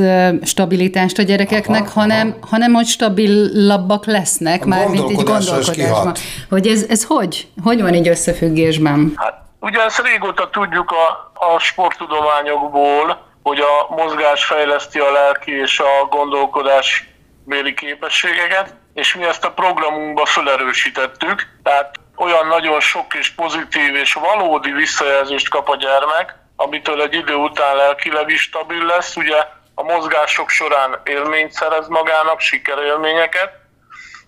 stabilitást 0.43 1.17
a 1.17 1.21
gyerekeknek, 1.21 1.81
aha, 1.81 1.99
hanem, 1.99 2.27
aha. 2.27 2.47
hanem 2.49 2.73
hogy 2.73 2.85
stabilabbak 2.85 4.05
lesznek, 4.05 4.65
már 4.65 4.87
mint 4.87 5.09
egy 5.09 5.15
gondolkodásban. 5.15 6.13
Hogy 6.49 6.67
ez, 6.67 6.85
ez 6.89 7.03
hogy? 7.03 7.47
Hogy 7.63 7.81
van 7.81 7.93
így 7.93 8.07
összefüggésben? 8.07 9.13
Hát, 9.15 9.48
ugye 9.59 9.83
ezt 9.83 10.01
régóta 10.01 10.49
tudjuk 10.49 10.91
a, 10.91 11.31
a 11.33 11.59
sporttudományokból, 11.59 13.27
hogy 13.43 13.59
a 13.59 13.95
mozgás 13.95 14.45
fejleszti 14.45 14.99
a 14.99 15.11
lelki 15.11 15.59
és 15.59 15.79
a 15.79 16.05
gondolkodás 16.09 17.07
béli 17.45 17.73
képességeket, 17.73 18.75
és 18.93 19.15
mi 19.15 19.23
ezt 19.23 19.45
a 19.45 19.51
programunkba 19.51 20.25
felerősítettük, 20.25 21.47
tehát 21.63 21.95
olyan 22.15 22.47
nagyon 22.47 22.79
sok 22.79 23.13
és 23.13 23.29
pozitív 23.29 23.95
és 23.95 24.13
valódi 24.13 24.71
visszajelzést 24.71 25.49
kap 25.49 25.69
a 25.69 25.75
gyermek, 25.75 26.35
amitől 26.55 27.01
egy 27.01 27.13
idő 27.13 27.33
után 27.33 27.75
lelkileg 27.75 28.29
is 28.29 28.41
stabil 28.41 28.85
lesz. 28.85 29.15
Ugye 29.15 29.37
a 29.75 29.83
mozgások 29.83 30.49
során 30.49 31.01
élményt 31.03 31.51
szerez 31.51 31.87
magának, 31.87 32.39
sikerélményeket, 32.39 33.51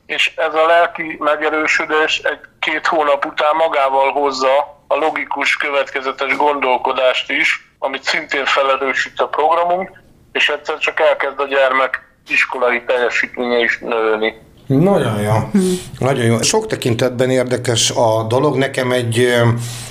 és 0.06 0.36
ez 0.36 0.54
a 0.54 0.66
lelki 0.66 1.16
megerősödés 1.20 2.18
egy-két 2.18 2.88
hónap 2.88 3.26
után 3.26 3.56
magával 3.56 4.12
hozza 4.12 4.81
a 4.94 4.96
logikus, 5.06 5.58
következetes 5.58 6.36
gondolkodást 6.36 7.32
is, 7.32 7.70
amit 7.80 8.04
szintén 8.04 8.46
felerősít 8.46 9.20
a 9.20 9.28
programunk, 9.28 9.90
és 10.32 10.50
egyszer 10.50 10.78
csak 10.78 11.00
elkezd 11.00 11.40
a 11.40 11.48
gyermek 11.48 12.00
iskolai 12.28 12.84
teljesítménye 12.84 13.60
is 13.60 13.80
nőni. 13.80 14.34
Nagyon 14.68 15.22
jó. 15.22 15.62
Nagyon 16.00 16.26
jó. 16.26 16.42
Sok 16.42 16.68
tekintetben 16.68 17.30
érdekes 17.30 17.92
a 17.92 18.24
dolog. 18.28 18.58
Nekem 18.58 18.92
egy, 18.92 19.28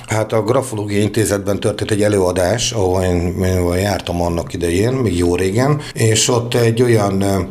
hát 0.07 0.33
a 0.33 0.43
Grafológiai 0.43 1.03
Intézetben 1.03 1.61
történt 1.61 1.91
egy 1.91 2.03
előadás, 2.03 2.73
ahol 2.73 3.03
én, 3.03 3.45
én 3.45 3.75
jártam 3.75 4.23
annak 4.23 4.53
idején, 4.53 4.93
még 4.93 5.19
jó 5.19 5.37
régen, 5.37 5.81
és 5.93 6.29
ott 6.29 6.55
egy 6.55 6.83
olyan, 6.83 7.49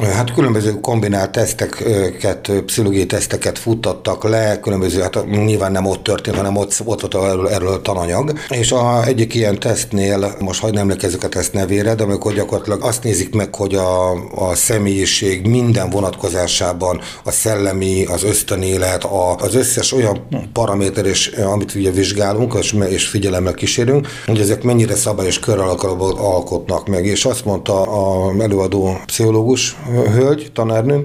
hát 0.00 0.34
különböző 0.34 0.80
kombinált 0.80 1.30
teszteket, 1.30 2.52
pszichológiai 2.66 3.06
teszteket 3.06 3.58
futtattak 3.58 4.24
le, 4.24 4.60
különböző, 4.60 5.00
hát 5.00 5.26
nyilván 5.30 5.72
nem 5.72 5.86
ott 5.86 6.02
történt, 6.02 6.36
hanem 6.36 6.56
ott, 6.56 6.80
ott 6.84 7.00
volt 7.00 7.14
erről, 7.14 7.48
erről 7.48 7.82
tananyag, 7.82 8.32
és 8.48 8.72
a, 8.72 9.04
egyik 9.06 9.34
ilyen 9.34 9.58
tesztnél, 9.58 10.36
most 10.38 10.60
hagyd 10.60 10.74
nem 10.74 10.82
emlékezzek 10.82 11.24
a 11.24 11.28
teszt 11.28 11.52
nevére, 11.52 11.94
de 11.94 12.02
amikor 12.02 12.34
gyakorlatilag 12.34 12.82
azt 12.82 13.02
nézik 13.02 13.34
meg, 13.34 13.54
hogy 13.54 13.74
a, 13.74 14.10
a 14.34 14.54
személyiség 14.54 15.46
minden 15.46 15.90
vonatkozásában 15.90 17.00
a 17.24 17.30
szellemi, 17.30 18.04
az 18.04 18.24
ösztönélet, 18.24 19.04
a, 19.04 19.36
az 19.36 19.54
összes 19.54 19.92
olyan 19.92 20.26
paraméter, 20.52 21.06
és, 21.06 21.26
amit 21.26 21.74
ugye 21.74 21.90
vizsgálunk, 21.90 22.54
és, 22.58 22.76
és 22.88 23.06
figyelemmel 23.06 23.54
kísérünk, 23.54 24.08
hogy 24.26 24.40
ezek 24.40 24.62
mennyire 24.62 24.94
szabályos 24.94 25.38
köralakalapot 25.38 26.18
alkotnak 26.18 26.88
meg. 26.88 27.06
És 27.06 27.24
azt 27.24 27.44
mondta 27.44 27.82
a 27.82 28.32
előadó 28.40 29.00
pszichológus 29.06 29.76
hölgy, 29.86 30.50
tanárnő, 30.52 31.04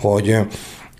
hogy 0.00 0.36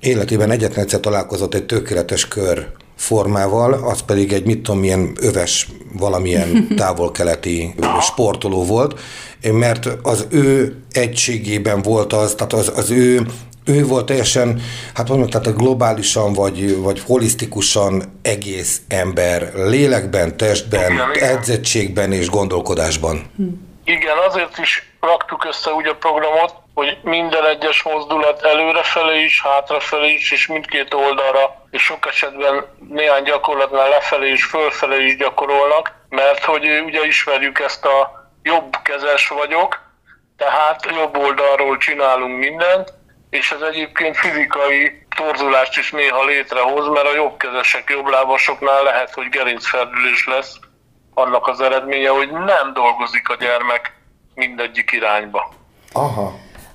életében 0.01 0.51
egyetlen 0.51 0.85
egyszer 0.85 1.01
találkozott 1.01 1.55
egy 1.55 1.67
tökéletes 1.67 2.29
kör 2.29 2.69
formával, 2.97 3.73
az 3.73 4.01
pedig 4.01 4.33
egy 4.33 4.45
mit 4.45 4.63
tudom, 4.63 4.81
milyen 4.81 5.13
öves, 5.21 5.69
valamilyen 5.99 6.67
távol-keleti 6.77 7.75
sportoló 8.01 8.65
volt, 8.65 9.01
mert 9.53 9.89
az 10.03 10.27
ő 10.31 10.77
egységében 10.93 11.83
volt 11.83 12.13
az, 12.13 12.35
tehát 12.35 12.53
az, 12.53 12.73
az 12.77 12.91
ő 12.91 13.27
ő 13.65 13.87
volt 13.87 14.07
teljesen, 14.07 14.61
hát 14.95 15.09
mondjuk, 15.09 15.31
tehát 15.31 15.57
globálisan 15.57 16.33
vagy, 16.33 16.81
vagy 16.81 17.01
holisztikusan 17.01 18.19
egész 18.23 18.81
ember, 18.89 19.53
lélekben, 19.55 20.37
testben, 20.37 20.93
igen, 20.93 21.11
edzettségben 21.15 22.13
és 22.13 22.31
gondolkodásban. 22.31 23.31
Igen, 23.85 24.17
azért 24.29 24.59
is 24.59 24.93
raktuk 25.01 25.45
össze 25.45 25.71
úgy 25.71 25.87
a 25.87 25.95
programot, 25.95 26.62
hogy 26.75 26.99
minden 27.03 27.47
egyes 27.47 27.83
mozdulat 27.83 28.43
előrefelé 28.43 29.23
is, 29.23 29.43
hátrafelé 29.43 30.13
is, 30.13 30.33
és 30.33 30.47
mindkét 30.47 30.95
oldalra, 30.95 31.67
és 31.71 31.83
sok 31.83 32.07
esetben 32.07 32.65
néhány 32.89 33.23
gyakorlatnál 33.23 33.89
lefelé 33.89 34.31
is, 34.31 34.45
fölfelé 34.45 35.05
is 35.05 35.17
gyakorolnak, 35.17 35.93
mert 36.09 36.45
hogy 36.45 36.83
ugye 36.85 37.07
ismerjük 37.07 37.59
ezt 37.59 37.85
a 37.85 38.31
jobb 38.43 38.77
kezes 38.83 39.29
vagyok, 39.29 39.81
tehát 40.37 40.87
jobb 40.97 41.17
oldalról 41.17 41.77
csinálunk 41.77 42.39
mindent, 42.39 42.93
és 43.31 43.51
ez 43.51 43.61
egyébként 43.61 44.17
fizikai 44.17 45.07
torzulást 45.17 45.79
is 45.79 45.91
néha 45.91 46.25
létrehoz, 46.25 46.89
mert 46.89 47.07
a 47.07 47.15
jobbkezesek, 47.15 47.91
jobblábasoknál 47.91 48.83
lehet, 48.83 49.15
hogy 49.15 49.29
gerincferdülés 49.29 50.27
lesz 50.27 50.59
annak 51.15 51.47
az 51.47 51.61
eredménye, 51.61 52.09
hogy 52.09 52.31
nem 52.31 52.73
dolgozik 52.73 53.29
a 53.29 53.37
gyermek 53.37 53.93
mindegyik 54.35 54.93
irányba. 54.93 55.53
Aha. 55.93 56.33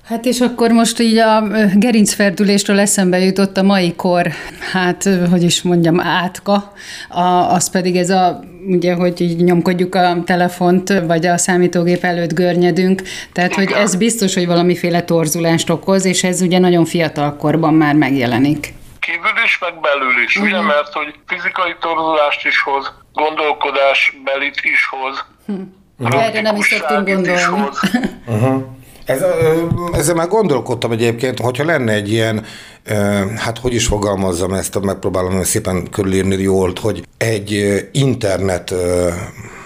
Hát 0.08 0.24
és 0.24 0.40
akkor 0.40 0.70
most 0.70 1.00
így 1.00 1.16
a 1.16 1.42
gerincferdüléstől 1.74 2.80
eszembe 2.80 3.18
jutott 3.18 3.56
a 3.56 3.62
mai 3.62 3.94
kor, 3.96 4.26
hát 4.72 5.08
hogy 5.30 5.42
is 5.42 5.62
mondjam, 5.62 6.00
átka, 6.00 6.72
a, 7.08 7.22
az 7.22 7.70
pedig 7.70 7.96
ez 7.96 8.10
a, 8.10 8.40
ugye, 8.66 8.94
hogy 8.94 9.20
így 9.20 9.44
nyomkodjuk 9.44 9.94
a 9.94 10.22
telefont, 10.24 11.00
vagy 11.06 11.26
a 11.26 11.38
számítógép 11.38 12.04
előtt 12.04 12.34
görnyedünk, 12.34 13.02
tehát 13.32 13.54
hogy 13.54 13.72
ez 13.72 13.96
biztos, 13.96 14.34
hogy 14.34 14.46
valamiféle 14.46 15.02
torzulást 15.02 15.70
okoz, 15.70 16.04
és 16.04 16.24
ez 16.24 16.40
ugye 16.40 16.58
nagyon 16.58 16.84
fiatal 16.84 17.36
korban 17.36 17.74
már 17.74 17.94
megjelenik. 17.94 18.74
Kívül 19.00 19.44
is, 19.44 19.58
meg 19.58 19.80
belül 19.80 20.22
is, 20.26 20.36
uh-huh. 20.36 20.52
ugye, 20.52 20.60
mert 20.60 20.92
hogy 20.92 21.14
fizikai 21.26 21.74
torzulást 21.80 22.46
is 22.46 22.60
hoz, 22.60 22.92
gondolkodás 23.12 24.16
belit 24.24 24.60
is 24.62 24.88
hoz, 24.90 25.24
uh-huh. 25.46 26.26
Erre 26.26 26.40
nem 26.40 26.56
is 26.56 26.66
szoktunk 26.66 27.08
gondolni. 27.08 27.68
uh-huh. 28.26 28.62
Ez, 29.08 29.24
ezzel 29.92 30.14
már 30.14 30.28
gondolkodtam 30.28 30.92
egyébként, 30.92 31.40
hogyha 31.40 31.64
lenne 31.64 31.92
egy 31.92 32.12
ilyen, 32.12 32.44
hát 33.36 33.58
hogy 33.58 33.74
is 33.74 33.86
fogalmazzam 33.86 34.52
ezt, 34.52 34.80
megpróbálom 34.80 35.42
szépen 35.42 35.90
körülírni 35.90 36.42
jól, 36.42 36.72
hogy 36.80 37.02
egy 37.16 37.88
internet 37.92 38.74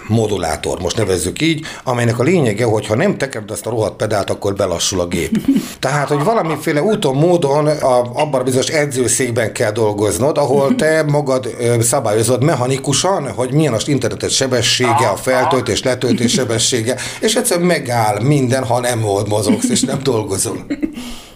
modulátor, 0.07 0.79
most 0.79 0.97
nevezzük 0.97 1.41
így, 1.41 1.65
amelynek 1.83 2.19
a 2.19 2.23
lényege, 2.23 2.65
hogy 2.65 2.87
ha 2.87 2.95
nem 2.95 3.17
tekered 3.17 3.51
azt 3.51 3.65
a 3.65 3.69
rohadt 3.69 3.95
pedált, 3.95 4.29
akkor 4.29 4.53
belassul 4.53 4.99
a 4.99 5.07
gép. 5.07 5.37
Tehát, 5.79 6.07
hogy 6.07 6.23
valamiféle 6.23 6.81
úton, 6.81 7.15
módon 7.15 7.67
a, 7.67 7.99
abban 7.99 8.41
a 8.41 8.43
bizonyos 8.43 8.67
edzőszékben 8.67 9.53
kell 9.53 9.71
dolgoznod, 9.71 10.37
ahol 10.37 10.75
te 10.75 11.03
magad 11.03 11.55
szabályozod 11.81 12.43
mechanikusan, 12.43 13.31
hogy 13.31 13.53
milyen 13.53 13.73
az 13.73 13.87
internetet 13.87 14.29
sebessége, 14.29 15.07
a 15.13 15.15
feltöltés, 15.15 15.83
letöltés 15.83 16.31
sebessége, 16.31 16.95
és 17.19 17.35
egyszerűen 17.35 17.67
megáll 17.67 18.21
minden, 18.21 18.65
ha 18.65 18.79
nem 18.79 18.99
mozogsz, 19.27 19.69
és 19.69 19.81
nem 19.81 19.99
dolgozol. 20.03 20.65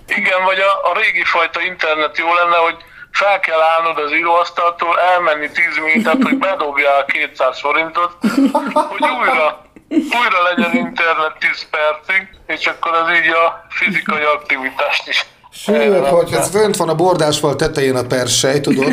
Igen, 0.08 0.44
vagy 0.46 0.60
a, 0.60 0.90
a 0.90 1.00
régi 1.02 1.24
fajta 1.24 1.60
internet 1.72 2.18
jó 2.18 2.26
lenne, 2.34 2.56
hogy 2.56 2.78
fel 3.22 3.40
kell 3.40 3.62
állnod 3.74 3.98
az 4.06 4.12
íróasztaltól, 4.20 5.00
elmenni 5.00 5.50
10 5.52 5.64
mintát, 5.88 6.24
hogy 6.24 6.38
bedobjál 6.38 7.06
200 7.06 7.60
forintot, 7.60 8.12
hogy 8.92 9.04
újra, 9.22 9.46
újra 10.20 10.40
legyen 10.50 10.74
internet 10.86 11.34
10 11.40 11.68
percig, 11.76 12.22
és 12.48 12.66
akkor 12.66 12.94
az 13.02 13.08
így 13.18 13.30
a 13.44 13.66
fizikai 13.70 14.24
aktivitást 14.36 15.08
is 15.08 15.26
Sőt, 15.64 16.08
hogy 16.08 16.34
ez 16.34 16.50
fönt 16.50 16.76
van 16.76 16.90
a 16.90 16.96
bordásfal 16.96 17.56
tetején 17.56 17.96
a 17.96 18.04
persej, 18.04 18.60
tudod? 18.62 18.88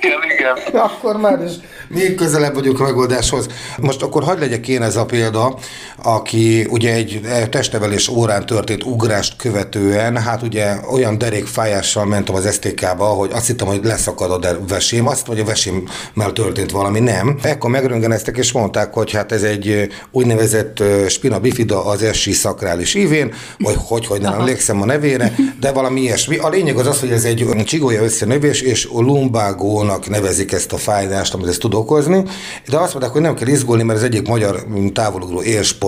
igen, 0.00 0.20
igen. 0.34 0.56
Akkor 0.72 1.16
már 1.16 1.42
is 1.42 1.52
még 1.88 2.14
közelebb 2.14 2.54
vagyunk 2.54 2.80
a 2.80 2.82
megoldáshoz. 2.82 3.46
Most 3.78 4.02
akkor 4.02 4.24
hagyd 4.24 4.40
legyek 4.40 4.68
én 4.68 4.82
ez 4.82 4.96
a 4.96 5.04
példa, 5.04 5.54
aki 6.02 6.66
ugye 6.70 6.94
egy 6.94 7.20
testnevelés 7.50 8.08
órán 8.08 8.46
történt 8.46 8.84
ugrást 8.84 9.36
követően, 9.36 10.16
hát 10.16 10.42
ugye 10.42 10.74
olyan 10.92 11.18
derékfájással 11.18 12.04
mentem 12.04 12.34
az 12.34 12.52
STK-ba, 12.52 13.04
hogy 13.04 13.30
azt 13.32 13.46
hittem, 13.46 13.66
hogy 13.66 13.80
leszakad 13.84 14.44
a 14.44 14.58
vesém, 14.68 15.06
azt 15.06 15.26
hogy 15.26 15.40
a 15.40 15.44
vesémmel 15.44 16.32
történt 16.32 16.70
valami, 16.70 17.00
nem. 17.00 17.38
Ekkor 17.42 17.70
megröngeneztek 17.70 18.36
és 18.36 18.52
mondták, 18.52 18.94
hogy 18.94 19.12
hát 19.12 19.32
ez 19.32 19.42
egy 19.42 19.88
úgynevezett 20.10 20.82
spina 21.08 21.38
bifida 21.38 21.84
az 21.84 22.04
SI 22.12 22.32
szakrális 22.32 22.94
ívén, 22.94 23.32
vagy 23.58 23.76
hogy, 23.78 24.06
hogy 24.06 24.20
nem 24.20 24.32
emlékszem 24.32 24.82
a 24.82 24.84
nevére, 24.84 25.34
de 25.60 25.72
valami 25.72 26.00
ilyesmi. 26.00 26.36
A 26.36 26.48
lényeg 26.48 26.76
az 26.76 26.86
az, 26.86 27.00
hogy 27.00 27.10
ez 27.10 27.24
egy 27.24 27.46
csigolya 27.64 28.02
összenövés, 28.02 28.60
és 28.60 28.88
lumbágónak 28.92 30.08
nevezik 30.08 30.52
ezt 30.52 30.72
a 30.72 30.76
fájdást, 30.76 31.34
amit 31.34 31.48
ez 31.48 31.56
tud 31.56 31.74
okozni, 31.74 32.22
de 32.68 32.76
azt 32.76 32.92
mondták, 32.92 33.12
hogy 33.12 33.22
nem 33.22 33.34
kell 33.34 33.48
izgulni, 33.48 33.82
mert 33.82 33.98
az 33.98 34.04
egyik 34.04 34.28
magyar 34.28 34.66
távolugró 34.92 35.40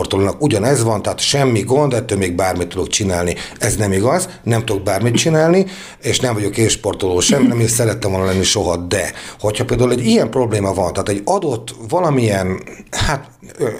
élsportolónak 0.04 0.42
ugyanez 0.42 0.82
van, 0.82 1.02
tehát 1.02 1.20
semmi 1.20 1.60
gond, 1.60 1.92
ettől 1.92 2.18
még 2.18 2.34
bármit 2.34 2.68
tudok 2.68 2.88
csinálni. 2.88 3.34
Ez 3.58 3.76
nem 3.76 3.92
igaz, 3.92 4.28
nem 4.42 4.64
tudok 4.64 4.82
bármit 4.82 5.16
csinálni, 5.16 5.66
és 6.02 6.20
nem 6.20 6.34
vagyok 6.34 6.56
élsportoló 6.56 7.20
sem, 7.20 7.42
nem 7.42 7.60
is 7.60 7.70
szerettem 7.70 8.10
volna 8.10 8.26
lenni 8.26 8.42
soha, 8.42 8.76
de 8.76 9.12
hogyha 9.40 9.64
például 9.64 9.90
egy 9.90 10.06
ilyen 10.06 10.30
probléma 10.30 10.74
van, 10.74 10.92
tehát 10.92 11.08
egy 11.08 11.22
adott 11.24 11.74
valamilyen, 11.88 12.62
hát 12.90 13.30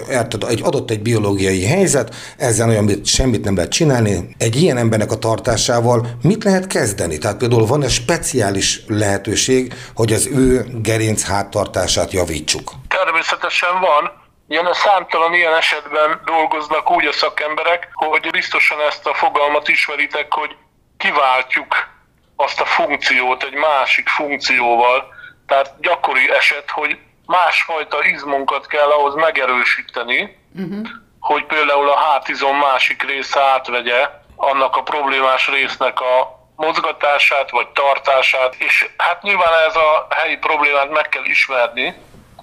érted, 0.09 0.43
egy 0.43 0.61
adott 0.63 0.91
egy 0.91 1.01
biológiai 1.01 1.63
helyzet, 1.63 2.15
ezzel 2.37 2.69
olyan, 2.69 2.89
semmit 3.03 3.43
nem 3.43 3.55
lehet 3.55 3.71
csinálni, 3.71 4.35
egy 4.37 4.61
ilyen 4.61 4.77
embernek 4.77 5.11
a 5.11 5.17
tartásával 5.17 6.07
mit 6.21 6.43
lehet 6.43 6.67
kezdeni? 6.67 7.17
Tehát 7.17 7.37
például 7.37 7.65
van-e 7.65 7.87
speciális 7.87 8.83
lehetőség, 8.87 9.73
hogy 9.95 10.13
az 10.13 10.27
ő 10.27 10.65
gerinc 10.81 11.23
háttartását 11.23 12.11
javítsuk? 12.11 12.71
Természetesen 12.87 13.69
van. 13.81 14.23
Ilyen 14.47 14.73
számtalan 14.73 15.33
ilyen 15.33 15.55
esetben 15.55 16.21
dolgoznak 16.25 16.91
úgy 16.91 17.05
a 17.05 17.11
szakemberek, 17.11 17.89
hogy 17.93 18.29
biztosan 18.31 18.81
ezt 18.81 19.07
a 19.07 19.13
fogalmat 19.13 19.67
ismeritek, 19.67 20.33
hogy 20.33 20.55
kiváltjuk 20.97 21.87
azt 22.35 22.61
a 22.61 22.65
funkciót 22.65 23.43
egy 23.43 23.53
másik 23.53 24.09
funkcióval. 24.09 25.13
Tehát 25.47 25.73
gyakori 25.79 26.31
eset, 26.31 26.69
hogy 26.69 26.97
másfajta 27.25 28.05
izmunkat 28.05 28.67
kell 28.67 28.89
ahhoz 28.89 29.15
megerősíteni, 29.15 30.37
uh-huh. 30.55 30.87
hogy 31.19 31.45
például 31.45 31.89
a 31.89 31.97
hátizom 31.97 32.57
másik 32.57 33.03
része 33.03 33.41
átvegye 33.41 34.09
annak 34.35 34.75
a 34.75 34.83
problémás 34.83 35.47
résznek 35.47 35.99
a 35.99 36.39
mozgatását 36.55 37.49
vagy 37.49 37.67
tartását, 37.67 38.55
és 38.55 38.89
hát 38.97 39.21
nyilván 39.21 39.53
ez 39.67 39.75
a 39.75 40.07
helyi 40.09 40.37
problémát 40.37 40.89
meg 40.89 41.09
kell 41.09 41.23
ismerni, 41.23 41.95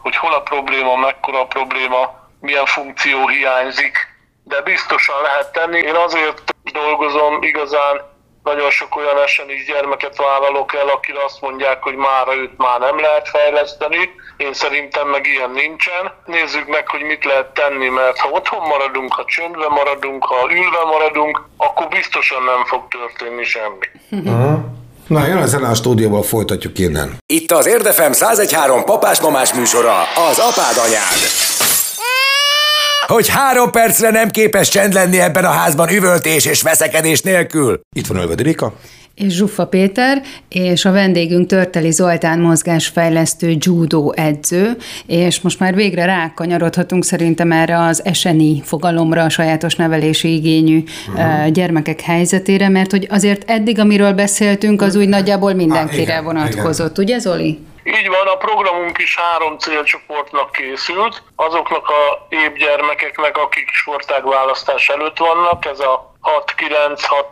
hogy 0.03 0.17
hol 0.17 0.33
a 0.33 0.43
probléma, 0.43 0.97
mekkora 0.97 1.41
a 1.41 1.47
probléma, 1.47 2.29
milyen 2.41 2.67
funkció 2.67 3.29
hiányzik, 3.29 3.97
de 4.45 4.63
biztosan 4.63 5.23
lehet 5.23 5.53
tenni. 5.53 5.79
Én 5.79 5.95
azért 5.95 6.43
dolgozom 6.73 7.43
igazán 7.43 8.11
nagyon 8.43 8.71
sok 8.71 8.97
olyan 8.97 9.17
is 9.47 9.65
gyermeket 9.65 10.17
vállalok 10.17 10.75
el, 10.75 10.89
akire 10.89 11.25
azt 11.25 11.41
mondják, 11.41 11.83
hogy 11.83 11.95
már 11.95 12.29
őt 12.29 12.57
már 12.57 12.81
nem 12.81 13.01
lehet 13.01 13.29
fejleszteni. 13.29 14.11
Én 14.37 14.53
szerintem 14.53 15.09
meg 15.09 15.27
ilyen 15.27 15.51
nincsen. 15.51 16.13
Nézzük 16.25 16.67
meg, 16.67 16.89
hogy 16.89 17.03
mit 17.03 17.25
lehet 17.25 17.47
tenni, 17.47 17.89
mert 17.89 18.19
ha 18.19 18.29
otthon 18.29 18.67
maradunk, 18.69 19.15
ha 19.15 19.25
csöndben 19.25 19.71
maradunk, 19.71 20.25
ha 20.25 20.51
ülve 20.51 20.85
maradunk, 20.85 21.49
akkor 21.57 21.89
biztosan 21.89 22.43
nem 22.43 22.65
fog 22.65 22.89
történni 22.89 23.45
semmi. 23.45 23.87
Uh-huh. 24.11 24.82
Na, 25.07 25.27
jön 25.27 25.37
a 25.37 25.47
zene 25.47 25.69
a 25.69 25.75
stúdióból, 25.75 26.23
folytatjuk 26.23 26.79
innen. 26.79 27.17
Itt 27.27 27.51
az 27.51 27.67
Érdefem 27.67 28.13
1013 28.13 28.85
papás-mamás 28.85 29.55
műsora, 29.55 30.03
az 30.31 30.39
apád 30.39 30.77
anyád 30.87 31.51
hogy 33.07 33.29
három 33.29 33.71
percre 33.71 34.11
nem 34.11 34.29
képes 34.29 34.69
csend 34.69 34.93
lenni 34.93 35.21
ebben 35.21 35.45
a 35.45 35.51
házban 35.51 35.89
üvöltés 35.89 36.45
és 36.45 36.63
veszekedés 36.63 37.21
nélkül. 37.21 37.81
Itt 37.97 38.07
van 38.07 38.17
Ölvedi 38.17 38.43
Rika. 38.43 38.75
És 39.15 39.33
Zsuffa 39.33 39.67
Péter, 39.67 40.23
és 40.49 40.85
a 40.85 40.93
vendégünk 40.93 41.47
Törteli 41.47 41.91
Zoltán 41.91 42.39
mozgásfejlesztő 42.39 43.57
judo 43.59 44.11
edző, 44.11 44.77
és 45.07 45.41
most 45.41 45.59
már 45.59 45.75
végre 45.75 46.05
rákanyarodhatunk 46.05 47.05
szerintem 47.05 47.53
erre 47.53 47.79
az 47.79 48.03
SNI 48.13 48.63
fogalomra, 48.65 49.23
a 49.23 49.29
sajátos 49.29 49.75
nevelési 49.75 50.35
igényű 50.35 50.83
uh-huh. 51.09 51.49
gyermekek 51.49 52.01
helyzetére, 52.01 52.69
mert 52.69 52.91
hogy 52.91 53.07
azért 53.11 53.51
eddig, 53.51 53.79
amiről 53.79 54.13
beszéltünk, 54.13 54.83
az 54.83 54.97
úgy 54.97 55.09
nagyjából 55.09 55.53
mindenkire 55.53 56.03
igen, 56.03 56.25
vonatkozott, 56.25 56.99
igen. 56.99 57.05
ugye 57.05 57.19
Zoli? 57.19 57.59
Így 57.85 58.09
van, 58.09 58.27
a 58.27 58.37
programunk 58.37 58.99
is 58.99 59.17
három 59.17 59.59
célcsoportnak 59.59 60.53
készült. 60.53 61.23
Azoknak 61.37 61.89
a 61.89 62.27
épp 62.29 62.57
gyermekeknek, 62.57 63.37
akik 63.37 63.69
sportágválasztás 63.73 64.89
előtt 64.89 65.19
vannak, 65.19 65.65
ez 65.67 65.81
a 65.81 66.15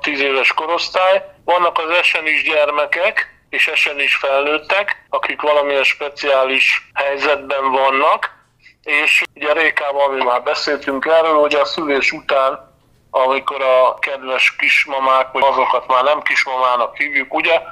6-9-6-10 0.04 0.06
éves 0.06 0.52
korosztály. 0.52 1.24
Vannak 1.50 1.78
az 1.78 1.90
esenis 1.90 2.42
gyermekek, 2.42 3.38
és 3.48 3.68
esenis 3.68 4.16
felnőttek, 4.16 5.06
akik 5.08 5.40
valamilyen 5.40 5.82
speciális 5.82 6.90
helyzetben 6.94 7.70
vannak, 7.70 8.30
és 8.82 9.22
ugye 9.34 9.52
Rékával 9.52 10.12
mi 10.12 10.24
már 10.24 10.42
beszéltünk 10.42 11.04
erről, 11.04 11.40
hogy 11.40 11.54
a 11.54 11.64
szülés 11.64 12.12
után 12.12 12.68
amikor 13.10 13.62
a 13.62 13.98
kedves 13.98 14.56
kismamák, 14.56 15.32
vagy 15.32 15.42
azokat 15.46 15.86
már 15.86 16.04
nem 16.04 16.22
kismamának 16.22 16.96
hívjuk, 16.96 17.34
ugye, 17.34 17.62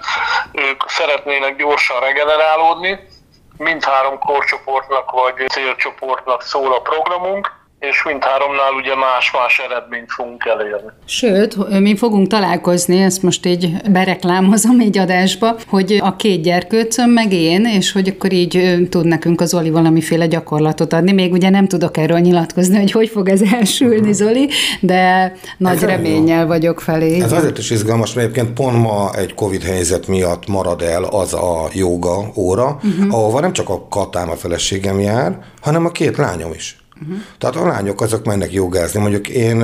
ők 0.53 0.83
szeretnének 0.87 1.57
gyorsan 1.57 2.00
regenerálódni, 2.00 3.09
mindhárom 3.57 4.18
korcsoportnak 4.18 5.11
vagy 5.11 5.48
célcsoportnak 5.48 6.42
szól 6.42 6.72
a 6.74 6.81
programunk, 6.81 7.58
és 7.81 8.03
mindháromnál 8.05 8.73
ugye 8.73 8.95
más-más 8.95 9.59
eredményt 9.59 10.12
fogunk 10.12 10.45
elérni. 10.45 10.91
Sőt, 11.05 11.81
mi 11.81 11.97
fogunk 11.97 12.27
találkozni, 12.27 13.03
ezt 13.03 13.23
most 13.23 13.47
így 13.47 13.71
bereklámozom 13.91 14.81
egy 14.81 14.99
adásba, 14.99 15.57
hogy 15.69 15.99
a 16.03 16.17
két 16.17 16.43
gyerkőcöm 16.43 17.11
meg 17.11 17.33
én, 17.33 17.64
és 17.64 17.93
hogy 17.93 18.09
akkor 18.09 18.33
így 18.33 18.79
tud 18.91 19.07
nekünk 19.07 19.41
az 19.41 19.49
Zoli 19.49 19.71
valamiféle 19.71 20.27
gyakorlatot 20.27 20.93
adni. 20.93 21.12
Még 21.12 21.33
ugye 21.33 21.51
nem 21.51 21.67
tudok 21.69 21.97
erről 21.97 22.19
nyilatkozni, 22.19 22.77
hogy 22.77 22.91
hogy 22.91 23.09
fog 23.09 23.29
ez 23.29 23.43
elsülni, 23.53 24.12
Zoli, 24.12 24.49
de 24.81 25.33
nagy 25.57 25.75
ez 25.75 25.85
reménnyel 25.85 26.47
vagyok 26.47 26.81
felé. 26.81 27.21
Ez 27.21 27.33
azért 27.33 27.59
is 27.59 27.71
izgalmas, 27.71 28.12
mert 28.14 28.29
egyébként 28.29 28.55
pont 28.55 28.83
ma 28.83 29.11
egy 29.14 29.35
Covid 29.35 29.62
helyzet 29.62 30.07
miatt 30.07 30.47
marad 30.47 30.83
el 30.83 31.05
az 31.05 31.35
a 31.35 31.69
joga 31.73 32.31
óra, 32.37 32.79
uh-huh. 32.83 33.14
ahova 33.14 33.41
nem 33.41 33.53
csak 33.53 33.69
a 33.69 33.87
Katám 33.88 34.31
a 34.31 34.35
feleségem 34.37 35.01
jár, 35.01 35.38
hanem 35.61 35.85
a 35.85 35.91
két 35.91 36.17
lányom 36.17 36.53
is. 36.53 36.77
Uh-huh. 37.02 37.16
Tehát 37.38 37.56
a 37.56 37.66
lányok 37.66 38.00
azok 38.00 38.24
mennek 38.24 38.52
jogázni. 38.52 39.00
Mondjuk 39.00 39.28
én 39.28 39.58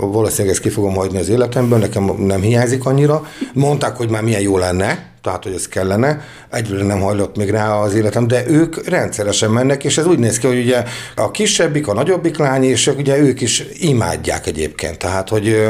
valószínűleg 0.00 0.52
ezt 0.52 0.62
ki 0.62 0.68
fogom 0.68 0.94
hagyni 0.94 1.18
az 1.18 1.28
életemből, 1.28 1.78
nekem 1.78 2.04
nem 2.04 2.40
hiányzik 2.40 2.84
annyira. 2.84 3.26
Mondták, 3.54 3.96
hogy 3.96 4.10
már 4.10 4.22
milyen 4.22 4.40
jó 4.40 4.58
lenne, 4.58 5.10
tehát, 5.22 5.42
hogy 5.42 5.52
ez 5.52 5.68
kellene. 5.68 6.20
Egyről 6.50 6.82
nem 6.82 7.00
hajlott 7.00 7.36
még 7.36 7.50
rá 7.50 7.74
az 7.74 7.94
életem, 7.94 8.26
de 8.26 8.48
ők 8.48 8.88
rendszeresen 8.88 9.50
mennek, 9.50 9.84
és 9.84 9.98
ez 9.98 10.06
úgy 10.06 10.18
néz 10.18 10.38
ki, 10.38 10.46
hogy 10.46 10.58
ugye 10.58 10.84
a 11.16 11.30
kisebbik, 11.30 11.88
a 11.88 11.92
nagyobbik 11.92 12.38
lány, 12.38 12.64
és 12.64 12.86
ugye 12.86 13.18
ők 13.18 13.40
is 13.40 13.64
imádják 13.78 14.46
egyébként. 14.46 14.98
Tehát, 14.98 15.28
hogy 15.28 15.68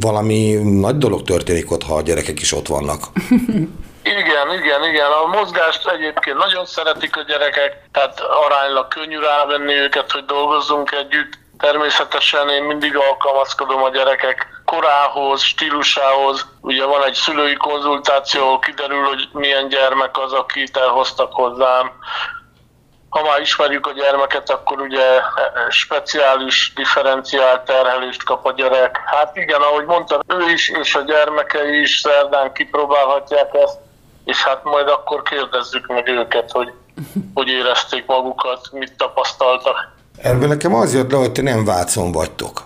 valami 0.00 0.52
nagy 0.62 0.98
dolog 0.98 1.22
történik 1.22 1.70
ott, 1.70 1.82
ha 1.82 1.94
a 1.94 2.02
gyerekek 2.02 2.40
is 2.40 2.52
ott 2.52 2.68
vannak. 2.68 3.04
Igen, 4.18 4.52
igen, 4.52 4.84
igen. 4.84 5.10
A 5.10 5.26
mozgást 5.26 5.88
egyébként 5.88 6.36
nagyon 6.36 6.66
szeretik 6.66 7.16
a 7.16 7.22
gyerekek, 7.22 7.76
tehát 7.92 8.20
aránylag 8.20 8.88
könnyű 8.88 9.18
rávenni 9.18 9.74
őket, 9.74 10.12
hogy 10.12 10.24
dolgozzunk 10.24 10.92
együtt. 10.92 11.38
Természetesen 11.58 12.48
én 12.48 12.62
mindig 12.62 12.96
alkalmazkodom 12.96 13.82
a 13.82 13.88
gyerekek 13.88 14.46
korához, 14.64 15.42
stílusához. 15.42 16.46
Ugye 16.60 16.84
van 16.84 17.04
egy 17.04 17.14
szülői 17.14 17.54
konzultáció, 17.54 18.58
kiderül, 18.58 19.02
hogy 19.02 19.28
milyen 19.32 19.68
gyermek 19.68 20.18
az, 20.18 20.32
akit 20.32 20.76
elhoztak 20.76 21.32
hozzám. 21.32 21.92
Ha 23.08 23.22
már 23.22 23.40
ismerjük 23.40 23.86
a 23.86 23.92
gyermeket, 23.92 24.50
akkor 24.50 24.80
ugye 24.80 25.20
speciális, 25.68 26.72
differenciált 26.74 27.64
terhelést 27.64 28.24
kap 28.24 28.46
a 28.46 28.52
gyerek. 28.52 29.00
Hát 29.04 29.36
igen, 29.36 29.60
ahogy 29.60 29.84
mondtam, 29.84 30.20
ő 30.26 30.50
is 30.50 30.68
és 30.68 30.94
a 30.94 31.00
gyermekei 31.00 31.80
is 31.80 31.98
szerdán 31.98 32.52
kipróbálhatják 32.52 33.54
ezt 33.54 33.88
és 34.30 34.42
hát 34.42 34.64
majd 34.64 34.88
akkor 34.88 35.22
kérdezzük 35.22 35.86
meg 35.86 36.08
őket, 36.08 36.50
hogy 36.50 36.72
hogy 37.34 37.48
érezték 37.48 38.06
magukat, 38.06 38.68
mit 38.72 38.92
tapasztaltak. 38.96 39.92
Ebből 40.22 40.48
nekem 40.48 40.74
az 40.74 40.94
jött 40.94 41.10
le, 41.10 41.18
hogy 41.18 41.32
ti 41.32 41.40
nem 41.40 41.64
Vácon 41.64 42.12
vagytok. 42.12 42.62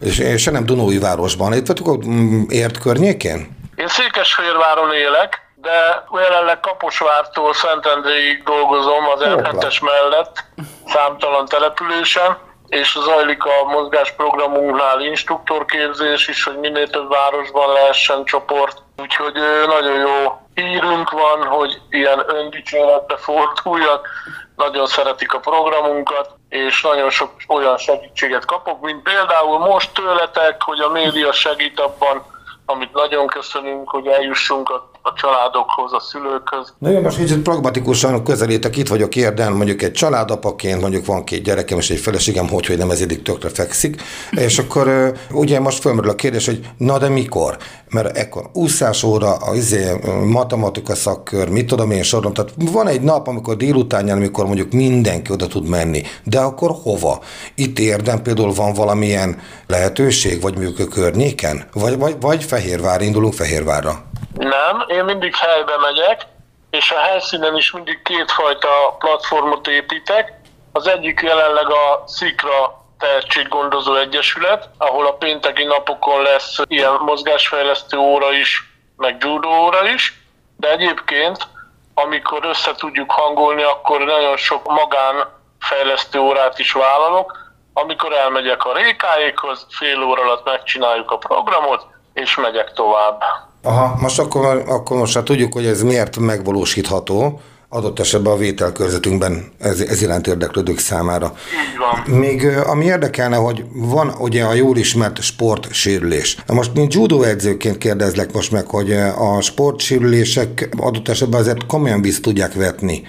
És, 0.00 0.18
és 0.18 0.42
se 0.42 0.50
nem 0.50 0.66
Dunói 0.66 0.98
városban. 0.98 1.52
Itt 1.52 1.66
vagytok 1.66 1.88
ott 1.88 2.06
mm, 2.06 2.42
ért 2.48 2.78
környékén? 2.78 3.56
Én 3.76 3.88
Székesfehérváron 3.88 4.92
élek, 4.92 5.52
de 5.54 6.04
jelenleg 6.12 6.60
Kaposvártól 6.60 7.54
Szentendréig 7.54 8.42
dolgozom 8.42 9.04
az 9.14 9.22
r 9.22 9.82
mellett, 9.82 10.44
számtalan 10.86 11.46
településen, 11.46 12.36
és 12.66 12.98
zajlik 13.04 13.44
a 13.44 13.64
mozgásprogramunknál 13.64 15.00
instruktorképzés 15.00 16.28
is, 16.28 16.44
hogy 16.44 16.58
minél 16.58 16.90
több 16.90 17.08
városban 17.08 17.72
lehessen 17.72 18.24
csoport. 18.24 18.82
Úgyhogy 18.96 19.34
nagyon 19.66 19.98
jó 20.00 20.45
hírünk 20.56 21.10
van, 21.10 21.46
hogy 21.46 21.80
ilyen 21.90 22.22
öndicséretbe 22.26 23.16
forduljak, 23.16 24.08
nagyon 24.56 24.86
szeretik 24.86 25.32
a 25.32 25.38
programunkat, 25.38 26.30
és 26.48 26.82
nagyon 26.82 27.10
sok 27.10 27.30
olyan 27.48 27.78
segítséget 27.78 28.44
kapok, 28.44 28.80
mint 28.80 29.02
például 29.02 29.58
most 29.58 29.94
tőletek, 29.94 30.62
hogy 30.62 30.80
a 30.80 30.88
média 30.88 31.32
segít 31.32 31.80
abban, 31.80 32.22
amit 32.66 32.92
nagyon 32.92 33.26
köszönünk, 33.26 33.90
hogy 33.90 34.06
eljussunk 34.06 34.70
a, 34.70 34.90
a 35.06 35.12
családokhoz, 35.16 35.92
a 35.92 36.00
szülőkhöz. 36.00 36.72
Na 36.78 36.90
jó, 36.90 37.00
most 37.00 37.18
kicsit 37.18 37.38
pragmatikusan 37.38 38.24
közelítek, 38.24 38.76
itt 38.76 38.88
vagyok 38.88 39.16
érden, 39.16 39.52
mondjuk 39.52 39.82
egy 39.82 39.92
családapaként, 39.92 40.80
mondjuk 40.80 41.06
van 41.06 41.24
két 41.24 41.42
gyerekem 41.42 41.78
és 41.78 41.90
egy 41.90 41.98
feleségem, 41.98 42.48
hogy, 42.48 42.66
hogy 42.66 42.78
nem 42.78 42.90
ez 42.90 43.00
eddig 43.00 43.22
tökre 43.22 43.48
fekszik, 43.48 44.02
és 44.30 44.58
akkor 44.58 45.12
ugye 45.30 45.60
most 45.60 45.80
fölmerül 45.80 46.10
a 46.10 46.14
kérdés, 46.14 46.46
hogy 46.46 46.60
na 46.78 46.98
de 46.98 47.08
mikor? 47.08 47.56
Mert 47.90 48.16
ekkor 48.16 48.50
úszás 48.52 49.02
óra, 49.02 49.34
a 49.34 49.54
izé, 49.54 49.90
matematika 50.24 50.94
szakkör, 50.94 51.48
mit 51.48 51.66
tudom 51.66 51.90
én 51.90 52.02
sorom, 52.02 52.32
tehát 52.32 52.52
van 52.56 52.88
egy 52.88 53.00
nap, 53.00 53.28
amikor 53.28 53.56
délutánján, 53.56 54.16
amikor 54.16 54.46
mondjuk 54.46 54.72
mindenki 54.72 55.32
oda 55.32 55.46
tud 55.46 55.68
menni, 55.68 56.02
de 56.24 56.40
akkor 56.40 56.70
hova? 56.82 57.20
Itt 57.54 57.78
érden 57.78 58.22
például 58.22 58.52
van 58.52 58.72
valamilyen 58.72 59.38
lehetőség, 59.66 60.40
vagy 60.40 60.54
mondjuk 60.54 60.78
a 60.78 60.84
környéken? 60.84 61.64
Vagy, 61.72 61.98
vagy, 61.98 62.16
vagy 62.20 62.44
Fehérvár, 62.44 63.02
indulunk 63.02 63.34
Fehérvárra? 63.34 64.04
Nem, 64.36 64.84
én 64.86 65.04
mindig 65.04 65.36
helybe 65.36 65.76
megyek, 65.76 66.26
és 66.70 66.90
a 66.90 66.98
helyszínen 66.98 67.56
is 67.56 67.70
mindig 67.70 68.02
kétfajta 68.02 68.96
platformot 68.98 69.66
építek. 69.66 70.32
Az 70.72 70.86
egyik 70.86 71.20
jelenleg 71.20 71.70
a 71.70 72.02
Szikra 72.06 72.84
Tehetséggondozó 72.98 73.94
Egyesület, 73.94 74.68
ahol 74.78 75.06
a 75.06 75.12
pénteki 75.12 75.64
napokon 75.64 76.22
lesz 76.22 76.56
ilyen 76.68 76.94
mozgásfejlesztő 77.00 77.96
óra 77.96 78.32
is, 78.32 78.62
meg 78.96 79.16
judo 79.20 79.48
óra 79.48 79.88
is, 79.88 80.20
de 80.56 80.70
egyébként, 80.70 81.48
amikor 81.94 82.44
össze 82.44 82.74
tudjuk 82.74 83.10
hangolni, 83.10 83.62
akkor 83.62 84.00
nagyon 84.00 84.36
sok 84.36 84.66
magánfejlesztő 84.66 86.18
órát 86.18 86.58
is 86.58 86.72
vállalok, 86.72 87.38
amikor 87.72 88.12
elmegyek 88.12 88.64
a 88.64 88.72
rékáékhoz, 88.72 89.66
fél 89.70 90.02
óra 90.02 90.22
alatt 90.22 90.44
megcsináljuk 90.44 91.10
a 91.10 91.18
programot, 91.18 91.86
és 92.12 92.36
megyek 92.36 92.72
tovább. 92.72 93.22
Aha, 93.66 93.98
most 94.00 94.18
akkor, 94.18 94.64
akkor 94.66 94.96
most 94.96 95.14
már 95.14 95.24
tudjuk, 95.24 95.52
hogy 95.52 95.66
ez 95.66 95.82
miért 95.82 96.18
megvalósítható, 96.18 97.40
adott 97.68 97.98
esetben 97.98 98.32
a 98.32 98.36
vételkörzetünkben 98.36 99.52
ez, 99.58 99.80
ez 99.80 100.02
iránt 100.02 100.26
érdeklődők 100.26 100.78
számára. 100.78 101.26
Így 101.26 101.78
van. 101.78 102.18
Még 102.18 102.46
ami 102.46 102.84
érdekelne, 102.84 103.36
hogy 103.36 103.64
van 103.72 104.14
ugye 104.18 104.44
a 104.44 104.54
jól 104.54 104.76
ismert 104.76 105.22
sportsérülés. 105.22 106.36
Na 106.46 106.54
most, 106.54 106.74
mint 106.74 106.94
judo 106.94 107.22
edzőként 107.22 107.78
kérdezlek 107.78 108.32
most 108.32 108.52
meg, 108.52 108.66
hogy 108.66 108.92
a 109.18 109.40
sportsérülések 109.40 110.68
adott 110.76 111.08
esetben 111.08 111.40
azért 111.40 111.66
komolyan 111.66 112.02
vissza 112.02 112.20
tudják 112.20 112.54
vetni 112.54 113.02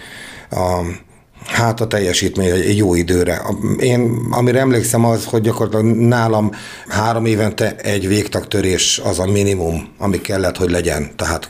a 0.51 0.81
Hát 1.47 1.81
a 1.81 1.87
teljesítmény 1.87 2.49
egy 2.49 2.77
jó 2.77 2.95
időre. 2.95 3.41
Én, 3.79 4.27
amire 4.31 4.59
emlékszem 4.59 5.05
az, 5.05 5.25
hogy 5.25 5.41
gyakorlatilag 5.41 5.95
nálam 5.95 6.51
három 6.87 7.25
évente 7.25 7.75
egy 7.75 8.07
végtagtörés 8.07 9.01
az 9.03 9.19
a 9.19 9.25
minimum, 9.25 9.87
ami 9.97 10.21
kellett, 10.21 10.57
hogy 10.57 10.71
legyen. 10.71 11.11
Tehát 11.15 11.47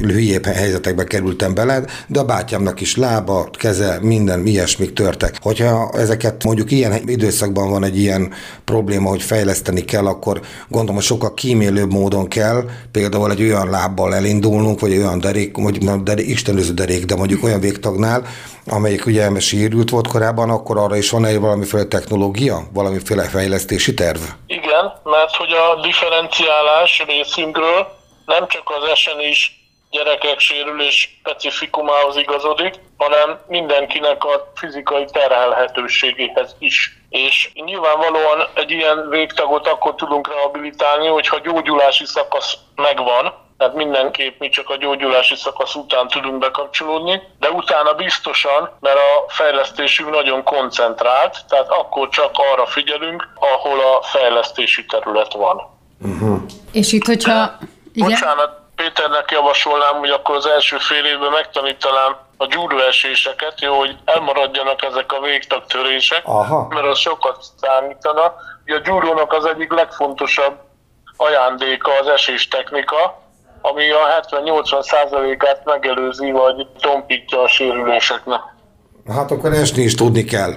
hülyébb 0.00 0.44
helyzetekbe 0.44 1.04
kerültem 1.04 1.54
bele, 1.54 1.84
de 2.06 2.20
a 2.20 2.24
bátyámnak 2.24 2.80
is 2.80 2.96
lába, 2.96 3.50
keze, 3.52 3.98
minden 4.02 4.46
ilyesmik 4.46 4.92
törtek. 4.92 5.38
Hogyha 5.40 5.90
ezeket 5.96 6.44
mondjuk 6.44 6.70
ilyen 6.70 6.92
időszakban 7.06 7.70
van 7.70 7.84
egy 7.84 7.98
ilyen 7.98 8.32
probléma, 8.64 9.08
hogy 9.08 9.22
fejleszteni 9.22 9.84
kell, 9.84 10.06
akkor 10.06 10.40
gondolom, 10.68 10.94
hogy 10.94 11.04
sokkal 11.04 11.34
kímélőbb 11.34 11.92
módon 11.92 12.28
kell 12.28 12.64
például 12.92 13.30
egy 13.30 13.42
olyan 13.42 13.70
lábbal 13.70 14.14
elindulnunk, 14.14 14.80
vagy 14.80 14.96
olyan 14.96 15.20
derék, 15.20 15.56
nem 15.80 16.04
derék, 16.04 16.28
istenőző 16.28 16.72
derék, 16.72 17.04
de 17.04 17.14
mondjuk 17.14 17.44
olyan 17.44 17.60
végtagnál, 17.60 18.26
amelyik 18.68 19.06
ugye 19.06 19.40
sérült 19.40 19.90
volt 19.90 20.08
korábban, 20.08 20.50
akkor 20.50 20.78
arra 20.78 20.96
is 20.96 21.10
van-e 21.10 21.38
valamiféle 21.38 21.84
technológia, 21.84 22.58
valamiféle 22.72 23.22
fejlesztési 23.22 23.94
terv? 23.94 24.20
Igen, 24.46 24.92
mert 25.04 25.36
hogy 25.36 25.52
a 25.52 25.80
differenciálás 25.80 27.04
részünkről 27.06 27.86
nem 28.26 28.48
csak 28.48 28.62
az 28.64 28.88
esen 28.88 29.20
is 29.20 29.58
gyerekek 29.90 30.38
sérülés 30.38 31.18
specifikumához 31.20 32.16
igazodik, 32.16 32.74
hanem 32.96 33.38
mindenkinek 33.46 34.24
a 34.24 34.52
fizikai 34.54 35.04
terhelhetőségéhez 35.12 36.56
is. 36.58 36.96
És 37.08 37.50
nyilvánvalóan 37.54 38.48
egy 38.54 38.70
ilyen 38.70 39.08
végtagot 39.08 39.66
akkor 39.66 39.94
tudunk 39.94 40.28
rehabilitálni, 40.28 41.06
hogyha 41.06 41.40
gyógyulási 41.40 42.04
szakasz 42.04 42.56
megvan, 42.74 43.34
tehát 43.58 43.74
mindenképp 43.74 44.38
mi 44.40 44.48
csak 44.48 44.68
a 44.68 44.76
gyógyulási 44.76 45.34
szakasz 45.34 45.74
után 45.74 46.08
tudunk 46.08 46.38
bekapcsolódni, 46.38 47.22
de 47.38 47.50
utána 47.50 47.92
biztosan, 47.92 48.70
mert 48.80 48.96
a 48.96 49.24
fejlesztésünk 49.28 50.10
nagyon 50.10 50.42
koncentrált, 50.42 51.44
tehát 51.48 51.68
akkor 51.68 52.08
csak 52.08 52.30
arra 52.52 52.66
figyelünk, 52.66 53.28
ahol 53.34 53.80
a 53.80 54.02
fejlesztési 54.02 54.84
terület 54.84 55.32
van. 55.32 55.60
Uh-huh. 56.00 56.40
És 56.72 56.92
itt, 56.92 57.06
hogyha... 57.06 57.58
Igen? 57.92 58.08
Bocsánat, 58.08 58.58
Péternek 58.76 59.30
javasolnám, 59.30 59.98
hogy 59.98 60.10
akkor 60.10 60.36
az 60.36 60.46
első 60.46 60.76
fél 60.78 61.04
évben 61.04 61.30
megtanítanám 61.30 62.16
a 62.36 62.46
judo 62.48 62.78
eséseket, 62.78 63.60
jó, 63.60 63.78
hogy 63.78 63.96
elmaradjanak 64.04 64.82
ezek 64.82 65.12
a 65.12 65.20
végtagtörések, 65.20 66.22
Aha. 66.24 66.66
mert 66.70 66.86
az 66.86 66.98
sokat 66.98 67.44
számítana. 67.60 68.34
Ugye 68.64 68.76
a 68.76 68.80
judónak 68.84 69.32
az 69.32 69.44
egyik 69.44 69.72
legfontosabb 69.72 70.54
ajándéka 71.16 71.90
az 72.00 72.08
esés 72.08 72.48
technika, 72.48 73.22
ami 73.60 73.90
a 73.90 74.22
70-80 74.42 74.82
százalékát 74.82 75.60
megelőzi, 75.64 76.30
vagy 76.30 76.66
tompítja 76.80 77.42
a 77.42 77.48
sérüléseknek. 77.48 78.40
Hát 79.08 79.30
akkor 79.30 79.52
esni 79.52 79.82
is 79.82 79.94
tudni 79.94 80.24
kell. 80.24 80.52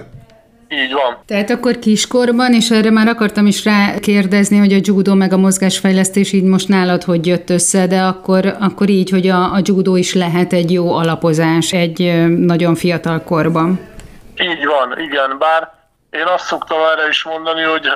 Így 0.68 0.92
van. 0.92 1.18
Tehát 1.26 1.50
akkor 1.50 1.78
kiskorban, 1.78 2.52
és 2.52 2.70
erre 2.70 2.90
már 2.90 3.08
akartam 3.08 3.46
is 3.46 3.64
rákérdezni, 3.64 4.58
hogy 4.58 4.72
a 4.72 4.80
judo 4.80 5.14
meg 5.14 5.32
a 5.32 5.36
mozgásfejlesztés 5.36 6.32
így 6.32 6.44
most 6.44 6.68
nálad 6.68 7.02
hogy 7.02 7.26
jött 7.26 7.50
össze, 7.50 7.86
de 7.86 8.00
akkor, 8.00 8.56
akkor 8.60 8.88
így, 8.88 9.10
hogy 9.10 9.28
a, 9.28 9.52
a 9.52 9.60
judo 9.62 9.96
is 9.96 10.14
lehet 10.14 10.52
egy 10.52 10.72
jó 10.72 10.94
alapozás 10.94 11.72
egy 11.72 12.28
nagyon 12.28 12.74
fiatal 12.74 13.22
korban. 13.22 13.80
Így 14.36 14.66
van, 14.66 15.00
igen, 15.00 15.38
bár 15.38 15.70
én 16.10 16.26
azt 16.34 16.44
szoktam 16.44 16.78
erre 16.78 17.08
is 17.08 17.24
mondani, 17.24 17.62
hogy 17.62 17.86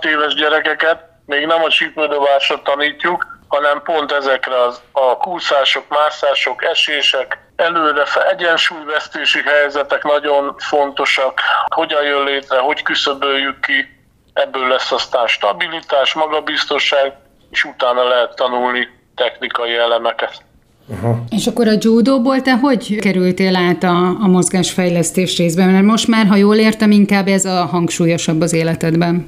4-5-6 0.00 0.04
éves 0.04 0.34
gyerekeket 0.34 0.98
még 1.26 1.46
nem 1.46 1.62
a 1.62 1.68
csípődobásra 1.68 2.60
tanítjuk, 2.62 3.37
hanem 3.48 3.82
pont 3.82 4.12
ezekre 4.12 4.62
az, 4.62 4.80
a 4.92 5.16
kúszások, 5.16 5.84
mászások, 5.88 6.64
esések, 6.64 7.38
előre 7.56 8.02
egyensúlyvesztési 8.30 9.40
helyzetek 9.42 10.04
nagyon 10.04 10.54
fontosak, 10.58 11.40
hogyan 11.74 12.02
jön 12.02 12.24
létre, 12.24 12.58
hogy 12.58 12.82
küszöböljük 12.82 13.60
ki, 13.60 13.98
ebből 14.32 14.68
lesz 14.68 14.92
aztán 14.92 15.26
stabilitás, 15.26 16.14
magabiztosság, 16.14 17.12
és 17.50 17.64
utána 17.64 18.08
lehet 18.08 18.34
tanulni 18.34 18.88
technikai 19.14 19.74
elemeket. 19.74 20.42
Uh-huh. 20.86 21.16
És 21.30 21.46
akkor 21.46 21.68
a 21.68 21.72
judóból 21.80 22.42
te 22.42 22.52
hogy 22.56 22.98
kerültél 22.98 23.56
át 23.56 23.82
a, 23.82 23.96
a 24.06 24.26
mozgásfejlesztés 24.26 25.36
részben? 25.36 25.68
Mert 25.68 25.84
most 25.84 26.08
már, 26.08 26.26
ha 26.26 26.36
jól 26.36 26.56
értem, 26.56 26.90
inkább 26.90 27.26
ez 27.26 27.44
a 27.44 27.64
hangsúlyosabb 27.64 28.40
az 28.40 28.52
életedben. 28.52 29.24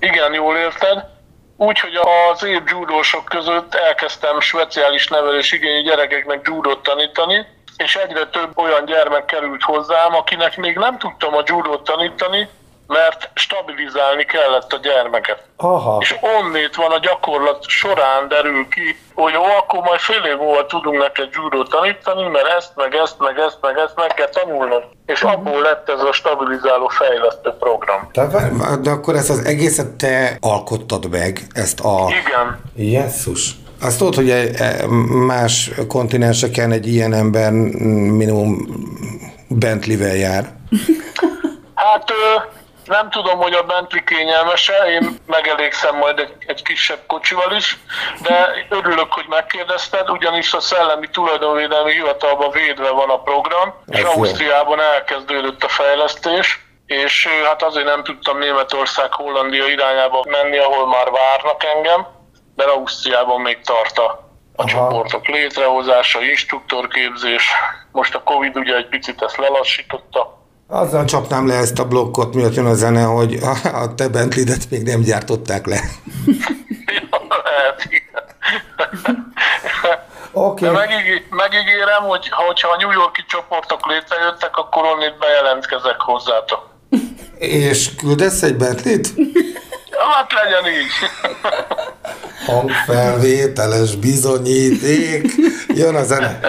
Igen, 0.00 0.32
jól 0.32 0.56
érted. 0.56 1.04
Úgyhogy 1.60 1.94
az 2.30 2.44
év 2.44 2.62
judósok 2.66 3.24
között 3.24 3.74
elkezdtem 3.74 4.40
speciális 4.40 5.08
nevelés 5.08 5.52
igényű 5.52 5.82
gyerekeknek 5.82 6.40
judót 6.44 6.82
tanítani, 6.82 7.46
és 7.76 7.96
egyre 7.96 8.26
több 8.26 8.58
olyan 8.58 8.84
gyermek 8.84 9.24
került 9.24 9.62
hozzám, 9.62 10.14
akinek 10.14 10.56
még 10.56 10.76
nem 10.76 10.98
tudtam 10.98 11.34
a 11.34 11.42
judót 11.46 11.84
tanítani, 11.84 12.48
mert 12.88 13.30
stabilizálni 13.34 14.24
kellett 14.24 14.72
a 14.72 14.78
gyermeket. 14.82 15.40
Aha. 15.56 15.96
És 16.00 16.16
onnét 16.36 16.74
van 16.74 16.90
a 16.90 16.98
gyakorlat 16.98 17.68
során 17.68 18.28
derül 18.28 18.68
ki, 18.68 18.96
hogy 19.14 19.32
jó, 19.32 19.42
akkor 19.42 19.80
majd 19.80 20.00
fél 20.00 20.24
év 20.30 20.36
múlva 20.36 20.66
tudunk 20.66 20.98
neked 20.98 21.28
judo 21.32 21.62
tanítani, 21.62 22.28
mert 22.28 22.48
ezt, 22.58 22.72
meg 22.74 22.94
ezt, 22.94 23.16
meg 23.18 23.38
ezt, 23.38 23.58
meg 23.60 23.76
ezt 23.78 23.96
meg 23.96 24.14
kell 24.14 24.28
tanulnod. 24.28 24.82
És 25.06 25.22
uh-huh. 25.22 25.38
abból 25.38 25.60
lett 25.62 25.88
ez 25.88 26.00
a 26.00 26.12
stabilizáló 26.12 26.88
fejlesztő 26.88 27.50
program. 27.58 28.08
De, 28.12 28.26
de 28.82 28.90
akkor 28.90 29.14
ezt 29.14 29.30
az 29.30 29.44
egészet 29.44 29.90
te 29.90 30.36
alkottad 30.40 31.10
meg, 31.10 31.40
ezt 31.52 31.80
a... 31.80 32.06
Igen. 32.08 32.60
Jesszus. 32.74 33.50
Azt 33.80 33.98
tudod, 33.98 34.14
hogy 34.14 34.30
e, 34.30 34.86
más 35.26 35.70
kontinenseken 35.88 36.72
egy 36.72 36.86
ilyen 36.86 37.12
ember 37.12 37.52
minimum 37.52 38.66
Bentley-vel 39.48 40.16
jár? 40.16 40.44
Hát 41.74 42.12
nem 42.88 43.10
tudom, 43.10 43.38
hogy 43.38 43.52
a 43.52 43.62
Bentley 43.62 44.04
kényelmese, 44.04 44.74
én 44.74 45.18
megelégszem 45.26 45.96
majd 45.96 46.18
egy, 46.18 46.34
egy 46.46 46.62
kisebb 46.62 46.98
kocsival 47.06 47.52
is, 47.52 47.76
de 48.22 48.48
örülök, 48.68 49.12
hogy 49.12 49.24
megkérdezted, 49.28 50.10
ugyanis 50.10 50.52
a 50.52 50.60
Szellemi 50.60 51.08
Tulajdonvédelmi 51.08 51.92
Hivatalban 51.92 52.50
védve 52.50 52.90
van 52.90 53.10
a 53.10 53.22
program, 53.22 53.74
és 53.86 54.02
Ausztriában 54.02 54.80
elkezdődött 54.80 55.62
a 55.62 55.68
fejlesztés, 55.68 56.66
és 56.86 57.28
hát 57.44 57.62
azért 57.62 57.86
nem 57.86 58.02
tudtam 58.02 58.38
Németország, 58.38 59.12
Hollandia 59.12 59.66
irányába 59.66 60.24
menni, 60.28 60.58
ahol 60.58 60.86
már 60.86 61.10
várnak 61.10 61.64
engem, 61.64 62.06
de 62.56 62.64
Ausztriában 62.64 63.40
még 63.40 63.60
tart 63.60 63.98
a 63.98 64.26
a 64.58 64.62
Aha. 64.62 64.68
csoportok 64.68 65.26
létrehozása, 65.26 66.22
instruktorképzés. 66.22 67.50
Most 67.92 68.14
a 68.14 68.22
Covid 68.22 68.56
ugye 68.56 68.76
egy 68.76 68.88
picit 68.88 69.22
ezt 69.22 69.36
lelassította. 69.36 70.37
Azzal 70.70 71.04
csapnám 71.04 71.46
le 71.46 71.54
ezt 71.54 71.78
a 71.78 71.84
blokkot, 71.84 72.34
miatt 72.34 72.54
jön 72.54 72.66
a 72.66 72.74
zene, 72.74 73.02
hogy 73.02 73.38
a 73.72 73.94
te 73.94 74.08
Bentley-det 74.08 74.70
még 74.70 74.82
nem 74.82 75.00
gyártották 75.00 75.66
le. 75.66 75.80
Okay. 80.32 80.68
De 80.68 80.74
megíg, 80.74 81.26
megígérem, 81.30 82.02
hogy 82.02 82.28
ha 82.28 82.42
a 82.72 82.76
New 82.78 82.90
Yorki 82.90 83.24
csoportok 83.28 83.86
létrejöttek, 83.86 84.56
akkor 84.56 84.84
onnét 84.84 85.18
bejelentkezek 85.18 86.00
hozzátok. 86.00 86.68
És 87.38 87.94
küldesz 87.94 88.42
egy 88.42 88.56
Bentley-t? 88.56 89.08
Hát 90.14 90.32
legyen 90.32 90.72
így. 90.72 90.90
Hangfelvételes 92.46 93.96
bizonyíték. 93.96 95.32
Jön 95.68 95.94
a 95.94 96.02
zene. 96.02 96.40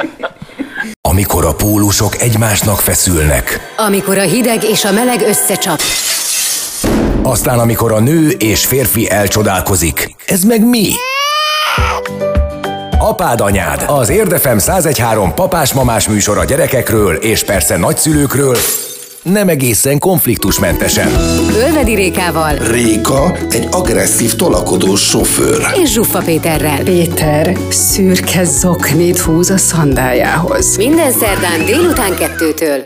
Amikor 1.09 1.45
a 1.45 1.53
pólusok 1.53 2.21
egymásnak 2.21 2.79
feszülnek. 2.79 3.73
Amikor 3.77 4.17
a 4.17 4.21
hideg 4.21 4.63
és 4.63 4.85
a 4.85 4.91
meleg 4.91 5.21
összecsap. 5.21 5.79
Aztán 7.23 7.59
amikor 7.59 7.91
a 7.91 7.99
nő 7.99 8.29
és 8.29 8.65
férfi 8.65 9.09
elcsodálkozik. 9.09 10.15
Ez 10.25 10.43
meg 10.43 10.65
mi? 10.65 10.91
Apád 12.99 13.41
anyád, 13.41 13.83
az 13.87 14.09
Érdefem 14.09 14.57
1013 14.57 15.33
papás-mamás 15.33 16.07
műsor 16.07 16.37
a 16.37 16.45
gyerekekről 16.45 17.15
és 17.15 17.43
persze 17.43 17.77
nagyszülőkről, 17.77 18.57
nem 19.23 19.47
egészen 19.47 19.99
konfliktusmentesen. 19.99 21.07
Ölvedi 21.55 21.95
Rékával. 21.95 22.55
Réka 22.55 23.37
egy 23.49 23.67
agresszív 23.71 24.33
tolakodós 24.35 25.01
sofőr. 25.01 25.67
És 25.83 25.91
Zsuffa 25.91 26.19
Péterrel. 26.19 26.83
Péter 26.83 27.57
szürke 27.69 28.43
zoknit 28.43 29.19
húz 29.19 29.49
a 29.49 29.57
szandájához. 29.57 30.77
Minden 30.77 31.11
szerdán 31.11 31.65
délután 31.65 32.15
kettőtől. 32.15 32.85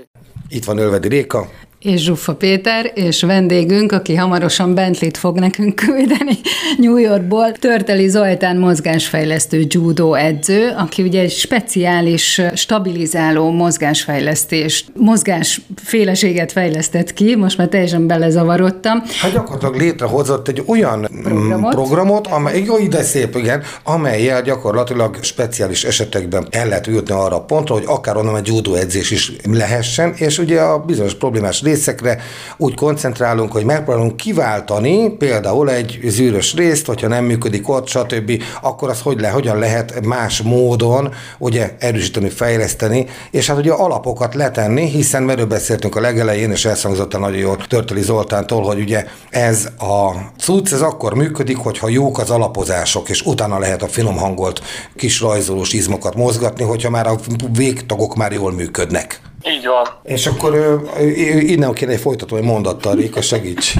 Itt 0.49 0.65
van 0.65 0.77
Ölvedi 0.77 1.07
Réka 1.07 1.49
és 1.83 2.01
Zsuffa 2.01 2.35
Péter, 2.35 2.91
és 2.93 3.21
vendégünk, 3.21 3.91
aki 3.91 4.15
hamarosan 4.15 4.73
Bentley-t 4.73 5.17
fog 5.17 5.39
nekünk 5.39 5.75
küldeni 5.75 6.37
New 6.77 6.97
Yorkból, 6.97 7.51
Törteli 7.51 8.07
Zoltán 8.07 8.57
mozgásfejlesztő 8.57 9.65
judo 9.67 10.13
edző, 10.13 10.73
aki 10.77 11.01
ugye 11.01 11.21
egy 11.21 11.31
speciális 11.31 12.41
stabilizáló 12.53 13.51
mozgásfejlesztést, 13.51 14.85
mozgásféleséget 14.95 16.51
fejlesztett 16.51 17.13
ki, 17.13 17.35
most 17.35 17.57
már 17.57 17.67
teljesen 17.67 18.07
belezavarodtam. 18.07 19.03
Hát 19.21 19.31
gyakorlatilag 19.31 19.75
létrehozott 19.75 20.47
egy 20.47 20.63
olyan 20.65 21.07
programot, 21.23 21.73
programot 21.73 22.27
amely, 22.27 22.63
jó 22.65 22.77
ide 22.77 23.01
szép, 23.01 23.35
igen, 23.35 23.63
amelyel 23.83 24.41
gyakorlatilag 24.41 25.17
speciális 25.21 25.83
esetekben 25.83 26.47
el 26.49 26.67
lehet 26.67 26.87
jutni 26.87 27.13
arra 27.13 27.35
a 27.35 27.41
pontra, 27.41 27.75
hogy 27.75 27.83
akár 27.87 28.17
onnan 28.17 28.35
egy 28.35 28.47
judo 28.47 28.73
edzés 28.73 29.11
is 29.11 29.31
lehessen, 29.43 30.13
és 30.15 30.37
ugye 30.37 30.61
a 30.61 30.79
bizonyos 30.79 31.15
problémás 31.15 31.61
részekre 31.73 32.17
úgy 32.57 32.75
koncentrálunk, 32.75 33.51
hogy 33.51 33.65
megpróbálunk 33.65 34.17
kiváltani 34.17 35.09
például 35.09 35.69
egy 35.69 35.99
zűrös 36.03 36.53
részt, 36.53 36.85
hogyha 36.85 37.07
nem 37.07 37.25
működik 37.25 37.69
ott, 37.69 37.87
stb., 37.87 38.43
akkor 38.61 38.89
az 38.89 39.01
hogy 39.01 39.19
le, 39.19 39.29
hogyan 39.29 39.59
lehet 39.59 40.05
más 40.05 40.41
módon 40.41 41.13
ugye 41.37 41.75
erősíteni, 41.79 42.29
fejleszteni, 42.29 43.05
és 43.31 43.47
hát 43.47 43.57
ugye 43.57 43.71
alapokat 43.71 44.35
letenni, 44.35 44.89
hiszen 44.89 45.23
merről 45.23 45.45
beszéltünk 45.45 45.95
a 45.95 46.01
legelején, 46.01 46.51
és 46.51 46.65
elszangzott 46.65 47.13
a 47.13 47.19
nagyon 47.19 47.37
jól 47.37 47.57
Törteli 47.67 48.01
Zoltántól, 48.01 48.63
hogy 48.63 48.79
ugye 48.79 49.05
ez 49.29 49.67
a 49.77 50.11
cucc, 50.39 50.71
ez 50.71 50.81
akkor 50.81 51.13
működik, 51.13 51.57
hogyha 51.57 51.89
jók 51.89 52.19
az 52.19 52.29
alapozások, 52.29 53.09
és 53.09 53.21
utána 53.21 53.59
lehet 53.59 53.83
a 53.83 53.87
finom 53.87 54.17
hangolt 54.17 54.61
kis 54.95 55.21
rajzolós 55.21 55.73
izmokat 55.73 56.15
mozgatni, 56.15 56.63
hogyha 56.63 56.89
már 56.89 57.07
a 57.07 57.15
végtagok 57.51 58.15
már 58.15 58.31
jól 58.31 58.51
működnek. 58.51 59.32
Így 59.45 59.65
van. 59.65 59.87
És 60.03 60.27
akkor 60.27 60.81
innen 61.39 61.73
kéne 61.73 61.91
egy 61.91 61.99
folytató 61.99 62.35
egy 62.35 62.43
mondattal, 62.43 62.95
Réka, 62.95 63.21
segíts. 63.21 63.73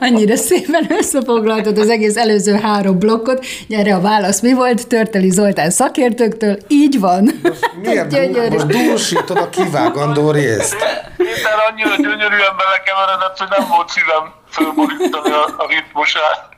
Annyira 0.00 0.36
szépen 0.36 0.86
összefoglaltad 0.98 1.78
az 1.78 1.88
egész 1.88 2.16
előző 2.16 2.54
három 2.54 2.98
blokkot. 2.98 3.46
Gyere 3.68 3.94
a 3.94 4.00
válasz 4.00 4.40
mi 4.40 4.52
volt? 4.52 4.86
Törteli 4.86 5.30
Zoltán 5.30 5.70
szakértőktől. 5.70 6.58
Így 6.68 7.00
van. 7.00 7.30
Most 7.42 7.70
miért 7.82 8.32
dúl, 8.32 8.48
most 8.48 8.66
dúsítod 8.66 9.36
a 9.36 9.48
kivágandó 9.48 10.30
részt? 10.30 10.76
Minden 11.16 11.58
annyira 11.70 11.96
gyönyörűen 11.96 12.54
belekeveredett, 12.56 13.38
hogy 13.38 13.48
nem 13.58 13.68
volt 13.68 13.88
szívem 13.88 14.32
fölborítani 14.54 15.30
a, 15.30 15.54
a 15.56 15.66
ritmusát. 15.68 16.52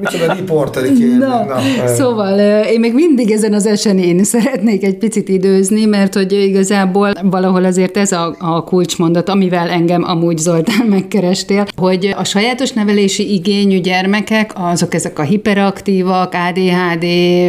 micsoda 0.00 0.32
riporteri. 0.32 1.04
Na, 1.04 1.44
Na, 1.44 1.58
szóval 1.86 2.38
én 2.64 2.80
még 2.80 2.94
mindig 2.94 3.30
ezen 3.30 3.52
az 3.52 3.66
esenén 3.66 4.24
szeretnék 4.24 4.84
egy 4.84 4.96
picit 4.96 5.28
időzni, 5.28 5.84
mert 5.84 6.14
hogy 6.14 6.32
igazából 6.32 7.12
valahol 7.22 7.64
azért 7.64 7.96
ez 7.96 8.12
a, 8.12 8.34
a 8.38 8.64
kulcsmondat, 8.64 9.28
amivel 9.28 9.68
engem 9.68 10.02
amúgy 10.04 10.38
Zoltán 10.38 10.86
megkerestél, 10.96 11.66
hogy 11.76 12.14
a 12.16 12.24
sajátos 12.24 12.72
nevelési 12.72 13.32
igényű 13.32 13.80
gyermekek, 13.80 14.52
azok 14.54 14.94
ezek 14.94 15.18
a 15.18 15.22
hiperaktívak, 15.22 16.34
ADHD, 16.34 17.04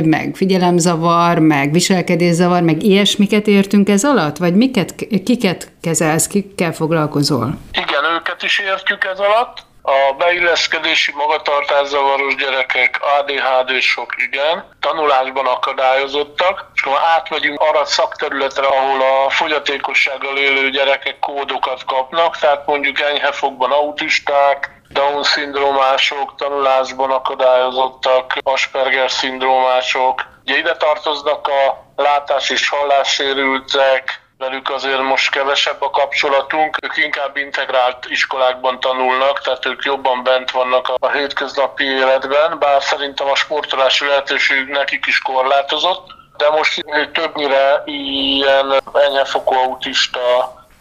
meg 0.06 0.32
figyelemzavar, 0.34 1.40
meg 1.40 1.72
viselkedészavar, 1.72 2.62
meg 2.62 2.84
ilyesmiket 2.84 3.48
értünk 3.48 3.90
ez 3.90 4.04
alatt? 4.04 4.38
Vagy 4.38 4.56
miket, 4.56 4.96
kiket 5.24 5.72
kezelsz, 5.88 6.28
kikkel 6.28 6.74
foglalkozol? 6.74 7.48
Igen, 7.72 8.04
őket 8.16 8.44
is 8.44 8.60
értjük 8.60 9.04
ez 9.04 9.20
alatt. 9.20 9.58
A 9.82 10.14
beilleszkedési 10.18 11.12
magatartászavaros 11.16 12.36
gyerekek, 12.36 13.00
ADHD-sok 13.18 14.14
igen, 14.18 14.64
tanulásban 14.80 15.46
akadályozottak, 15.46 16.72
és 16.74 16.82
akkor 16.82 17.00
átmegyünk 17.16 17.60
arra 17.60 17.80
a 17.80 17.86
szakterületre, 17.86 18.68
ahol 18.68 19.02
a 19.02 19.30
fogyatékossággal 19.30 20.38
élő 20.38 20.70
gyerekek 20.70 21.20
kódokat 21.20 21.86
kapnak, 21.86 22.38
tehát 22.38 22.66
mondjuk 22.66 23.00
enyhefogban 23.00 23.72
autisták, 23.72 24.70
Down-szindrómások, 24.90 26.36
tanulásban 26.36 27.12
akadályozottak, 27.12 28.34
Asperger-szindrómások. 28.44 30.26
Ugye 30.44 30.58
ide 30.58 30.76
tartoznak 30.76 31.48
a 31.48 31.86
látás- 31.96 32.50
és 32.50 32.70
hallássérültek, 32.70 34.27
velük 34.38 34.70
azért 34.70 35.02
most 35.02 35.32
kevesebb 35.32 35.82
a 35.82 35.90
kapcsolatunk, 35.90 36.78
ők 36.82 36.98
inkább 37.06 37.38
integrált 37.38 38.06
iskolákban 38.10 38.80
tanulnak, 38.80 39.42
tehát 39.42 39.66
ők 39.66 39.84
jobban 39.84 40.24
bent 40.24 40.52
vannak 40.52 40.92
a 40.98 41.12
hétköznapi 41.12 41.84
életben, 41.84 42.60
bár 42.60 42.82
szerintem 42.82 43.28
a 43.28 43.36
sportolási 43.36 44.06
lehetőség 44.06 44.68
nekik 44.68 45.06
is 45.06 45.20
korlátozott, 45.20 46.06
de 46.38 46.50
most 46.50 46.86
többnyire 47.14 47.82
ilyen 47.86 48.82
enyhefokú 49.08 49.56
autista 49.56 50.20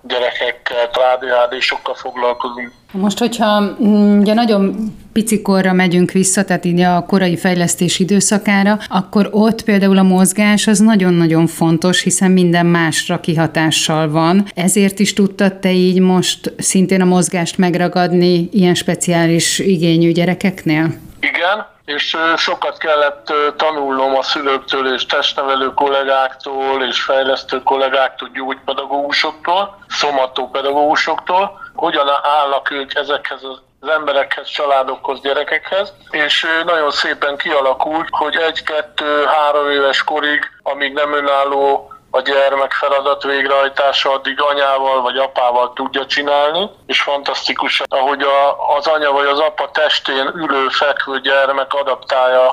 gyerekekkel, 0.02 0.90
ADHD-sokkal 0.92 1.94
foglalkozunk. 1.94 2.72
Most, 2.92 3.18
hogyha 3.18 3.60
mm, 3.60 4.20
ugye 4.20 4.34
nagyon 4.34 4.94
picikorra 5.16 5.72
megyünk 5.72 6.10
vissza, 6.10 6.44
tehát 6.44 6.64
így 6.64 6.80
a 6.80 7.04
korai 7.06 7.36
fejlesztés 7.36 7.98
időszakára, 7.98 8.78
akkor 8.88 9.28
ott 9.30 9.62
például 9.62 9.98
a 9.98 10.02
mozgás 10.02 10.66
az 10.66 10.78
nagyon-nagyon 10.78 11.46
fontos, 11.46 12.02
hiszen 12.02 12.30
minden 12.30 12.66
másra 12.66 13.20
kihatással 13.20 14.10
van. 14.10 14.46
Ezért 14.54 14.98
is 14.98 15.12
tudtad 15.12 15.54
te 15.54 15.70
így 15.70 16.00
most 16.00 16.52
szintén 16.58 17.00
a 17.00 17.04
mozgást 17.04 17.58
megragadni 17.58 18.48
ilyen 18.52 18.74
speciális 18.74 19.58
igényű 19.58 20.12
gyerekeknél? 20.12 20.84
Igen, 21.20 21.66
és 21.84 22.16
sokat 22.36 22.78
kellett 22.78 23.32
tanulnom 23.56 24.16
a 24.16 24.22
szülőktől 24.22 24.94
és 24.94 25.06
testnevelő 25.06 25.74
kollégáktól 25.74 26.84
és 26.88 27.02
fejlesztő 27.02 27.62
kollégáktól, 27.62 28.28
gyógypedagógusoktól, 28.34 29.78
szomatopedagógusoktól, 29.88 31.60
hogyan 31.74 32.06
állnak 32.38 32.70
ők 32.70 32.94
ezekhez 32.94 33.42
az 33.42 33.64
emberekhez, 33.80 34.48
családokhoz, 34.48 35.20
gyerekekhez, 35.20 35.92
és 36.10 36.46
nagyon 36.64 36.90
szépen 36.90 37.36
kialakult, 37.36 38.08
hogy 38.10 38.36
egy-kettő-három 38.36 39.70
éves 39.70 40.04
korig, 40.04 40.50
amíg 40.62 40.92
nem 40.92 41.12
önálló 41.12 41.90
a 42.10 42.20
gyermek 42.20 42.72
feladat 42.72 43.22
végrehajtása 43.22 44.12
addig 44.12 44.40
anyával 44.40 45.02
vagy 45.02 45.16
apával 45.16 45.72
tudja 45.72 46.06
csinálni, 46.06 46.70
és 46.86 47.00
fantasztikus, 47.00 47.82
ahogy 47.88 48.22
a, 48.22 48.74
az 48.76 48.86
anya 48.86 49.12
vagy 49.12 49.26
az 49.26 49.38
apa 49.38 49.70
testén 49.70 50.26
ülő, 50.34 50.68
fekvő 50.68 51.20
gyermek 51.20 51.72
adaptálja 51.72 52.46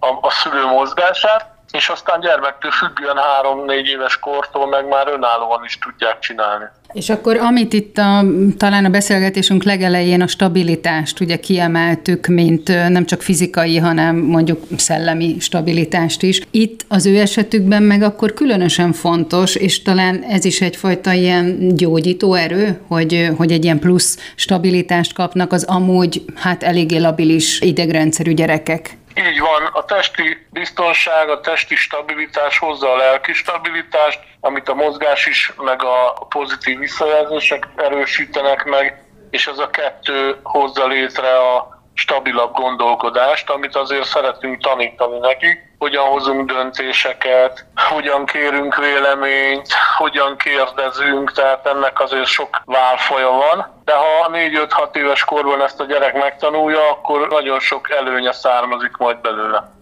a, 0.00 0.06
a 0.20 0.30
szülő 0.30 0.64
mozgását, 0.64 1.57
és 1.72 1.88
aztán 1.88 2.20
gyermektől 2.20 2.70
függően 2.70 3.16
három-négy 3.16 3.86
éves 3.86 4.18
kortól 4.18 4.68
meg 4.68 4.88
már 4.88 5.08
önállóan 5.08 5.64
is 5.64 5.78
tudják 5.78 6.18
csinálni. 6.18 6.64
És 6.92 7.10
akkor 7.10 7.36
amit 7.36 7.72
itt 7.72 7.98
a, 7.98 8.24
talán 8.56 8.84
a 8.84 8.88
beszélgetésünk 8.88 9.62
legelején 9.62 10.22
a 10.22 10.26
stabilitást 10.26 11.20
ugye 11.20 11.36
kiemeltük, 11.36 12.26
mint 12.26 12.68
nem 12.68 13.04
csak 13.04 13.22
fizikai, 13.22 13.76
hanem 13.76 14.16
mondjuk 14.16 14.62
szellemi 14.76 15.36
stabilitást 15.40 16.22
is. 16.22 16.40
Itt 16.50 16.84
az 16.88 17.06
ő 17.06 17.18
esetükben 17.18 17.82
meg 17.82 18.02
akkor 18.02 18.34
különösen 18.34 18.92
fontos, 18.92 19.54
és 19.54 19.82
talán 19.82 20.22
ez 20.22 20.44
is 20.44 20.60
egyfajta 20.60 21.12
ilyen 21.12 21.74
gyógyító 21.74 22.34
erő, 22.34 22.80
hogy, 22.86 23.28
hogy 23.36 23.52
egy 23.52 23.64
ilyen 23.64 23.78
plusz 23.78 24.32
stabilitást 24.34 25.12
kapnak 25.12 25.52
az 25.52 25.64
amúgy 25.64 26.22
hát 26.34 26.62
eléggé 26.62 26.96
labilis 26.96 27.60
idegrendszerű 27.60 28.32
gyerekek. 28.32 28.96
Így 29.26 29.40
van, 29.40 29.66
a 29.72 29.84
testi 29.84 30.46
biztonság, 30.50 31.28
a 31.28 31.40
testi 31.40 31.74
stabilitás 31.74 32.58
hozza 32.58 32.92
a 32.92 32.96
lelki 32.96 33.32
stabilitást, 33.32 34.20
amit 34.40 34.68
a 34.68 34.74
mozgás 34.74 35.26
is, 35.26 35.52
meg 35.56 35.82
a 35.82 36.26
pozitív 36.28 36.78
visszajelzések 36.78 37.68
erősítenek 37.76 38.64
meg, 38.64 39.02
és 39.30 39.46
ez 39.46 39.58
a 39.58 39.70
kettő 39.70 40.40
hozza 40.42 40.86
létre 40.86 41.38
a 41.38 41.77
stabilabb 41.98 42.52
gondolkodást, 42.52 43.50
amit 43.50 43.76
azért 43.76 44.04
szeretünk 44.04 44.62
tanítani 44.62 45.18
nekik, 45.18 45.56
hogyan 45.78 46.04
hozunk 46.04 46.52
döntéseket, 46.52 47.66
hogyan 47.74 48.26
kérünk 48.26 48.76
véleményt, 48.76 49.68
hogyan 49.96 50.36
kérdezünk, 50.36 51.32
tehát 51.32 51.66
ennek 51.66 52.00
azért 52.00 52.26
sok 52.26 52.62
válfaja 52.64 53.30
van. 53.30 53.82
De 53.84 53.92
ha 53.92 54.30
4-5-6 54.32 54.96
éves 54.96 55.24
korban 55.24 55.62
ezt 55.62 55.80
a 55.80 55.84
gyerek 55.84 56.14
megtanulja, 56.14 56.90
akkor 56.90 57.28
nagyon 57.28 57.60
sok 57.60 57.90
előnye 57.90 58.32
származik 58.32 58.96
majd 58.96 59.20
belőle. 59.20 59.72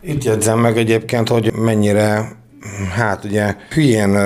Itt 0.00 0.22
jegyzem 0.22 0.58
meg 0.58 0.76
egyébként, 0.76 1.28
hogy 1.28 1.52
mennyire 1.52 2.40
Hát 2.94 3.24
ugye 3.24 3.56
hülyén, 3.70 4.18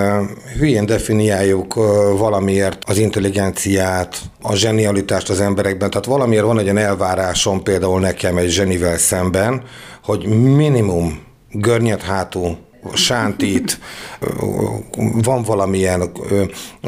hülyén 0.58 0.86
definiáljuk 0.86 1.74
valamiért 2.18 2.82
az 2.86 2.98
intelligenciát, 2.98 4.16
a 4.42 4.54
zsenialitást 4.54 5.30
az 5.30 5.40
emberekben. 5.40 5.90
Tehát 5.90 6.06
valamiért 6.06 6.44
van 6.44 6.58
egy 6.58 6.64
olyan 6.64 6.78
elvárásom 6.78 7.62
például 7.62 8.00
nekem 8.00 8.36
egy 8.36 8.50
zsenivel 8.50 8.98
szemben, 8.98 9.62
hogy 10.04 10.26
minimum 10.26 11.24
görnyed 11.50 12.02
hátú 12.02 12.56
sántít, 12.94 13.78
van 15.22 15.42
valamilyen 15.42 16.10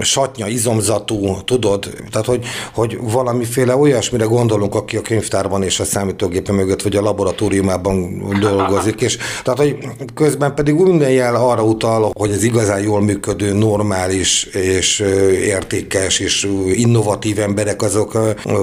satnya, 0.01 0.47
izomzatú, 0.47 1.43
tudod, 1.45 1.91
tehát 2.11 2.27
hogy, 2.27 2.45
hogy 2.75 2.99
valamiféle 3.03 3.77
olyasmire 3.77 4.25
gondolunk, 4.25 4.75
aki 4.75 4.97
a 4.97 5.03
könyvtárban 5.03 5.63
és 5.63 5.81
a 5.81 5.85
számítógépe 5.85 6.53
mögött, 6.53 6.83
vagy 6.83 6.97
a 6.97 7.01
laboratóriumában 7.01 8.23
dolgozik, 8.41 9.01
és 9.01 9.19
tehát, 9.43 9.59
hogy 9.59 9.79
közben 10.15 10.55
pedig 10.55 10.75
minden 10.75 11.11
jel 11.11 11.35
arra 11.35 11.63
utal, 11.63 12.11
hogy 12.17 12.31
az 12.31 12.43
igazán 12.43 12.83
jól 12.83 13.03
működő, 13.03 13.53
normális 13.53 14.45
és 14.45 15.01
értékes 15.45 16.19
és 16.19 16.49
innovatív 16.73 17.39
emberek 17.39 17.83
azok 17.83 18.19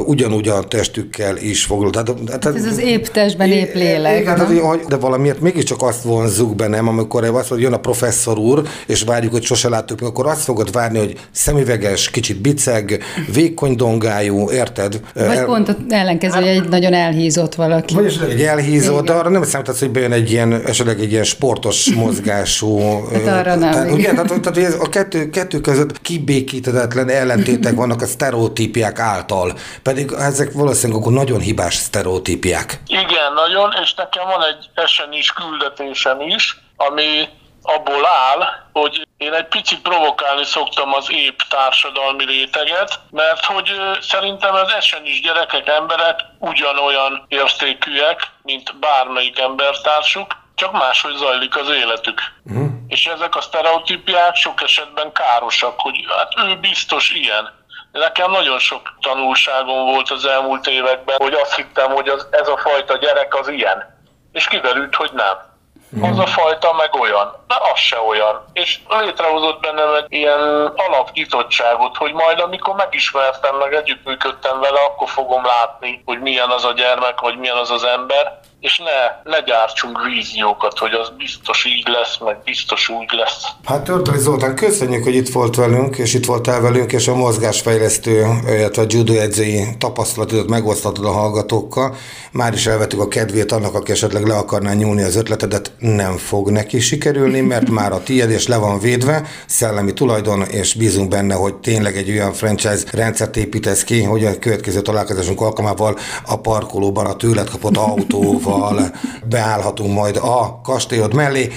ugyanúgy 0.05 0.47
a 0.47 0.63
testükkel 0.63 1.37
is 1.37 1.65
foglalkoznak. 1.65 2.23
Tehát, 2.25 2.39
tehát, 2.39 2.57
ez 2.57 2.65
az 2.65 2.79
épp 2.79 3.05
testben, 3.05 3.51
épp 3.51 3.73
lélek. 3.73 4.19
Igen, 4.19 4.79
de 4.87 4.95
valamiért 4.95 5.39
mégiscsak 5.41 5.81
azt 5.81 6.03
vonzuk 6.03 6.55
be, 6.55 6.67
nem, 6.67 6.87
amikor 6.87 7.23
azt 7.33 7.49
mondja, 7.49 7.67
jön 7.67 7.77
a 7.77 7.81
professzor 7.81 8.37
úr, 8.37 8.67
és 8.85 9.01
várjuk, 9.01 9.31
hogy 9.31 9.43
sose 9.43 9.69
láttuk, 9.69 10.01
akkor 10.01 10.27
azt 10.27 10.43
fogod 10.43 10.71
várni, 10.71 10.97
hogy 10.97 11.19
szemüveges, 11.31 12.09
kicsit 12.09 12.41
biceg, 12.41 13.03
vékony 13.33 13.75
dongájú, 13.75 14.51
érted? 14.51 14.99
Vagy 15.13 15.23
El... 15.23 15.45
pont 15.45 15.77
ellenkező, 15.89 16.35
hogy 16.35 16.47
egy 16.47 16.69
nagyon 16.69 16.93
elhízott 16.93 17.55
valaki. 17.55 17.93
Vagy 17.93 18.05
esetleg 18.05 18.29
egy 18.29 18.41
elhízott, 18.41 19.05
de 19.05 19.13
arra 19.13 19.29
nem 19.29 19.43
számítasz, 19.43 19.79
hogy 19.79 19.89
bejön 19.89 20.11
egy 20.11 20.31
ilyen, 20.31 20.53
esetleg 20.65 20.99
egy 20.99 21.11
ilyen 21.11 21.23
sportos 21.23 21.89
mozgású. 22.01 22.79
hát 23.13 23.27
arra 23.27 23.55
nem. 23.55 23.71
Tehát, 23.71 23.91
ugye, 23.91 24.13
tehát, 24.13 24.73
a 24.79 24.89
kettő, 24.89 25.29
kettő 25.29 25.59
között 25.61 26.01
kibékítetetlen 26.01 27.09
ellentétek 27.09 27.75
vannak 27.75 28.01
a 28.01 28.05
sztereotípiák 28.05 28.99
által, 28.99 29.53
pedig 29.83 30.11
ezek 30.19 30.51
valószínűleg 30.51 31.01
akkor 31.01 31.13
nagyon 31.13 31.39
hibás 31.39 31.75
sztereotípiák. 31.75 32.79
Igen, 32.87 33.33
nagyon, 33.35 33.69
és 33.83 33.93
nekem 33.93 34.23
van 34.25 34.41
egy 34.51 34.83
esen 34.83 35.11
is 35.11 35.31
küldetésem 35.31 36.19
is, 36.21 36.64
ami 36.77 37.29
abból 37.65 38.05
áll, 38.05 38.47
hogy 38.71 39.07
én 39.17 39.33
egy 39.33 39.47
picit 39.47 39.81
provokálni 39.81 40.43
szoktam 40.43 40.93
az 40.93 41.11
épp 41.11 41.39
társadalmi 41.49 42.25
réteget, 42.25 42.99
mert 43.11 43.45
hogy 43.45 43.71
szerintem 44.01 44.53
az 44.53 44.73
esen 44.73 45.05
is 45.05 45.21
gyerekek, 45.21 45.67
emberek 45.67 46.19
ugyanolyan 46.39 47.25
értékűek, 47.27 48.31
mint 48.43 48.79
bármelyik 48.79 49.39
embertársuk, 49.39 50.35
csak 50.55 50.71
máshogy 50.71 51.15
zajlik 51.15 51.57
az 51.57 51.69
életük. 51.69 52.21
Uh-huh. 52.43 52.65
És 52.87 53.05
ezek 53.05 53.35
a 53.35 53.41
sztereotípiák 53.41 54.35
sok 54.35 54.61
esetben 54.61 55.11
károsak, 55.11 55.79
hogy 55.79 56.05
hát 56.17 56.33
ő 56.47 56.55
biztos 56.55 57.11
ilyen. 57.11 57.63
Nekem 57.91 58.31
nagyon 58.31 58.59
sok 58.59 58.97
tanulságom 59.01 59.85
volt 59.85 60.09
az 60.09 60.25
elmúlt 60.25 60.67
években, 60.67 61.17
hogy 61.17 61.33
azt 61.33 61.55
hittem, 61.55 61.91
hogy 61.91 62.07
az, 62.07 62.27
ez 62.31 62.47
a 62.47 62.57
fajta 62.57 62.97
gyerek 62.97 63.35
az 63.35 63.47
ilyen. 63.47 64.03
És 64.31 64.47
kiderült, 64.47 64.95
hogy 64.95 65.11
nem 65.13 65.53
az 66.01 66.19
a 66.19 66.25
fajta 66.25 66.73
meg 66.73 67.01
olyan. 67.01 67.27
De 67.47 67.55
az 67.73 67.79
se 67.79 67.99
olyan. 67.99 68.45
És 68.53 68.79
létrehozott 68.87 69.59
bennem 69.59 69.93
egy 69.93 70.05
ilyen 70.09 70.73
alapnyitottságot, 70.75 71.97
hogy 71.97 72.13
majd 72.13 72.39
amikor 72.39 72.75
megismertem, 72.75 73.55
meg 73.55 73.73
együttműködtem 73.73 74.59
vele, 74.59 74.79
akkor 74.79 75.09
fogom 75.09 75.45
látni, 75.45 76.01
hogy 76.05 76.19
milyen 76.21 76.49
az 76.49 76.65
a 76.65 76.73
gyermek, 76.73 77.19
vagy 77.19 77.37
milyen 77.37 77.57
az 77.57 77.71
az 77.71 77.83
ember, 77.83 78.39
és 78.59 78.77
ne, 78.77 79.31
ne 79.31 79.41
gyártsunk 79.41 80.03
víziókat, 80.03 80.77
hogy 80.77 80.93
az 80.93 81.11
biztos 81.17 81.65
így 81.65 81.87
lesz, 81.87 82.17
meg 82.17 82.37
biztos 82.43 82.89
úgy 82.89 83.11
lesz. 83.11 83.43
Hát 83.65 83.83
Törtöly 83.83 84.17
Zoltán, 84.17 84.55
köszönjük, 84.55 85.03
hogy 85.03 85.15
itt 85.15 85.29
volt 85.29 85.55
velünk, 85.55 85.97
és 85.97 86.13
itt 86.13 86.25
voltál 86.25 86.61
velünk, 86.61 86.91
és 86.91 87.07
a 87.07 87.15
mozgásfejlesztő, 87.15 88.25
illetve 88.47 88.81
a 88.81 88.85
judo 88.87 89.13
edzői 89.13 89.63
tapasztalatodat 89.79 90.47
megosztatod 90.47 91.05
a 91.05 91.11
hallgatókkal. 91.11 91.95
Már 92.35 92.53
is 92.53 92.65
elvettük 92.65 92.99
a 92.99 93.07
kedvét 93.07 93.51
annak, 93.51 93.75
aki 93.75 93.91
esetleg 93.91 94.25
le 94.25 94.35
akarná 94.35 94.73
nyúlni 94.73 95.03
az 95.03 95.15
ötletedet, 95.15 95.71
nem 95.79 96.17
fog 96.17 96.49
neki 96.49 96.79
sikerülni, 96.79 97.39
mert 97.39 97.69
már 97.69 97.91
a 97.91 98.03
tiéd 98.03 98.29
és 98.29 98.47
le 98.47 98.57
van 98.57 98.79
védve, 98.79 99.23
szellemi 99.47 99.93
tulajdon, 99.93 100.41
és 100.41 100.73
bízunk 100.73 101.09
benne, 101.09 101.33
hogy 101.33 101.55
tényleg 101.55 101.97
egy 101.97 102.09
olyan 102.09 102.33
franchise 102.33 102.83
rendszert 102.91 103.37
építesz 103.37 103.83
ki, 103.83 104.03
hogy 104.03 104.25
a 104.25 104.39
következő 104.39 104.81
találkozásunk 104.81 105.41
alkalmával 105.41 105.97
a 106.25 106.39
parkolóban 106.39 107.05
a 107.05 107.15
tőled 107.15 107.49
kapott 107.49 107.77
autóval 107.77 108.95
beállhatunk 109.29 109.93
majd 109.93 110.15
a 110.15 110.59
kastélyod 110.63 111.13
mellé. 111.13 111.51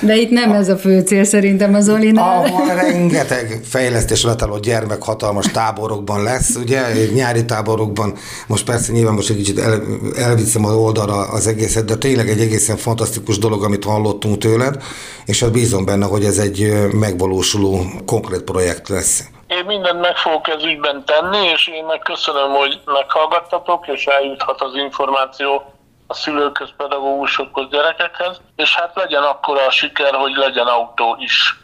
De 0.00 0.16
itt 0.16 0.30
nem 0.30 0.52
ez 0.52 0.68
a 0.68 0.76
fő 0.76 1.00
cél 1.00 1.24
szerintem 1.24 1.74
az 1.74 1.88
Olinál. 1.88 2.44
Ahol 2.44 2.74
rengeteg 2.74 3.60
fejlesztés 3.64 4.26
álló 4.40 4.58
gyermek 4.58 5.02
hatalmas 5.02 5.46
táborokban 5.46 6.22
lesz, 6.22 6.54
ugye, 6.54 6.80
nyári 7.14 7.44
táborokban, 7.44 8.14
most 8.46 8.64
persze 8.64 8.92
nyilván 8.92 9.14
most 9.14 9.30
egy 9.30 9.36
kicsit 9.36 9.58
el, 9.58 9.82
elviszem 10.16 10.64
az 10.64 10.74
oldalra 10.74 11.14
az 11.14 11.46
egészet, 11.46 11.84
de 11.84 11.96
tényleg 11.96 12.28
egy 12.28 12.40
egészen 12.40 12.76
fantasztikus 12.76 13.38
dolog, 13.38 13.64
amit 13.64 13.84
hallottunk 13.84 14.38
tőled, 14.38 14.82
és 15.24 15.40
hát 15.40 15.52
bízom 15.52 15.84
benne, 15.84 16.06
hogy 16.06 16.24
ez 16.24 16.38
egy 16.38 16.72
megvalósuló, 16.92 17.80
konkrét 18.06 18.42
projekt 18.42 18.88
lesz. 18.88 19.24
Én 19.46 19.64
mindent 19.66 20.00
meg 20.00 20.16
fogok 20.16 20.48
ez 20.48 20.64
ügyben 20.64 21.04
tenni, 21.06 21.46
és 21.54 21.68
én 21.68 21.84
meg 21.84 21.98
köszönöm, 21.98 22.50
hogy 22.50 22.80
meghallgattatok, 22.84 23.86
és 23.86 24.04
eljuthat 24.04 24.60
az 24.60 24.74
információ 24.74 25.62
a 26.06 26.14
szülőkhöz, 26.14 26.68
pedagógusokhoz, 26.76 27.68
gyerekekhez, 27.70 28.40
és 28.56 28.76
hát 28.76 28.90
legyen 28.94 29.22
akkor 29.22 29.56
a 29.68 29.70
siker, 29.70 30.14
hogy 30.14 30.32
legyen 30.36 30.66
autó 30.66 31.16
is. 31.20 31.60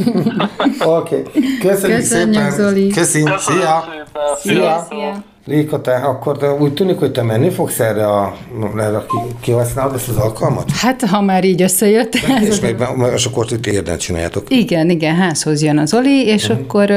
Oké, 0.98 1.20
okay. 1.20 1.22
köszönjük, 1.60 1.60
Köszönjük 1.60 2.04
szépen. 2.04 2.50
Zoli. 2.50 2.88
Köszönjük, 2.88 3.38
szia. 3.38 3.84
Szépen. 3.90 4.36
Szia, 4.36 4.86
szia. 4.88 5.14
Réka, 5.48 5.80
te 5.80 5.94
akkor 5.94 6.36
de 6.36 6.52
úgy 6.52 6.74
tűnik, 6.74 6.98
hogy 6.98 7.12
te 7.12 7.22
menni 7.22 7.50
fogsz 7.50 7.78
erre 7.78 8.06
a, 8.06 8.36
erre 8.78 9.02
ki, 9.08 9.34
kihasználod 9.40 9.94
ezt 9.94 10.08
az 10.08 10.16
alkalmat? 10.16 10.70
Hát, 10.70 11.02
ha 11.02 11.20
már 11.20 11.44
így 11.44 11.62
összejött. 11.62 12.14
És, 12.48 12.60
meg, 12.60 12.76
és 13.14 13.24
akkor 13.24 13.46
itt 13.50 13.66
érdent 13.66 14.00
csináljátok. 14.00 14.44
Igen, 14.48 14.90
igen, 14.90 15.14
házhoz 15.14 15.62
jön 15.62 15.78
az 15.78 15.94
Oli, 15.94 16.26
és 16.26 16.48
uh-huh. 16.48 16.60
akkor 16.60 16.88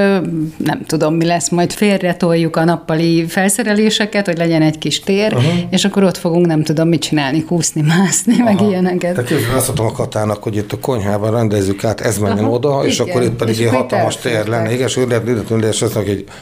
nem 0.58 0.82
tudom, 0.86 1.16
mi 1.16 1.26
lesz, 1.26 1.50
majd 1.50 1.72
félretoljuk 1.72 2.56
a 2.56 2.64
nappali 2.64 3.26
felszereléseket, 3.26 4.26
hogy 4.26 4.38
legyen 4.38 4.62
egy 4.62 4.78
kis 4.78 5.00
tér, 5.00 5.34
uh-huh. 5.34 5.54
és 5.70 5.86
akkor 5.86 6.04
ott 6.04 6.18
fogunk 6.18 6.46
nem 6.46 6.64
tudom 6.64 6.88
mit 6.88 7.02
csinálni, 7.02 7.44
kúszni, 7.44 7.82
mászni, 7.82 8.34
Aha. 8.34 8.44
meg 8.44 8.62
ilyeneket. 8.62 9.14
Tehát 9.14 9.30
képzeld, 9.30 9.56
azt 9.56 9.66
mondtam 9.66 9.86
a 9.86 9.92
Katának, 9.92 10.44
hogy 10.44 10.56
itt 10.56 10.72
a 10.72 10.80
konyhában 10.80 11.32
rendezzük 11.32 11.84
át, 11.84 12.02
ez 12.02 12.18
menjen 12.18 12.44
Aha, 12.44 12.54
oda, 12.54 12.82
és 12.86 13.00
igen. 13.00 13.10
akkor 13.10 13.22
itt 13.22 13.36
pedig 13.36 13.62
egy 13.62 13.70
hatalmas 13.70 14.18
tér 14.18 14.48
lenne. 14.48 14.74
Igen, 14.74 14.88
és 14.88 14.98
ő 14.98 15.08
lehet, 15.08 15.74
és 15.74 15.82
azt 15.82 15.94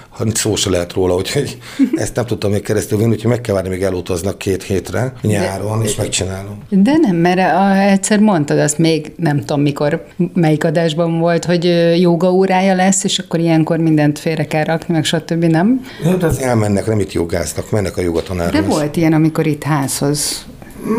hogy 0.09 0.35
szó 0.35 0.55
se 0.55 0.69
lehet 0.69 0.93
róla, 0.93 1.15
úgyhogy 1.15 1.57
ezt 1.99 2.15
nem 2.15 2.25
tudtam 2.25 2.51
még 2.51 2.61
keresztül 2.61 2.97
vinni, 2.97 3.11
úgyhogy 3.11 3.31
meg 3.31 3.41
kell 3.41 3.53
várni, 3.53 3.69
még 3.69 3.81
elutaznak 3.81 4.37
két 4.37 4.63
hétre 4.63 5.13
nyáron, 5.21 5.79
de, 5.79 5.85
és 5.85 5.95
megcsinálom. 5.95 6.57
De 6.69 6.97
nem, 7.01 7.15
mert 7.15 7.39
a, 7.39 7.77
egyszer 7.77 8.19
mondtad 8.19 8.59
azt 8.59 8.77
még, 8.77 9.11
nem 9.15 9.39
tudom 9.39 9.61
mikor, 9.61 10.05
melyik 10.33 10.63
adásban 10.63 11.19
volt, 11.19 11.45
hogy 11.45 11.93
joga 11.99 12.31
órája 12.31 12.75
lesz, 12.75 13.03
és 13.03 13.19
akkor 13.19 13.39
ilyenkor 13.39 13.77
mindent 13.77 14.19
félre 14.19 14.45
kell 14.45 14.63
rakni, 14.63 14.93
meg 14.93 15.03
stb. 15.03 15.43
nem? 15.43 15.81
Ja, 16.03 16.15
de 16.15 16.25
az 16.25 16.39
elmennek, 16.39 16.85
nem 16.85 16.99
itt 16.99 17.11
jogáznak, 17.11 17.71
mennek 17.71 17.97
a 17.97 18.01
jogatanárhoz. 18.01 18.61
De 18.61 18.67
volt 18.67 18.95
ilyen, 18.95 19.13
amikor 19.13 19.47
itt 19.47 19.63
házhoz 19.63 20.45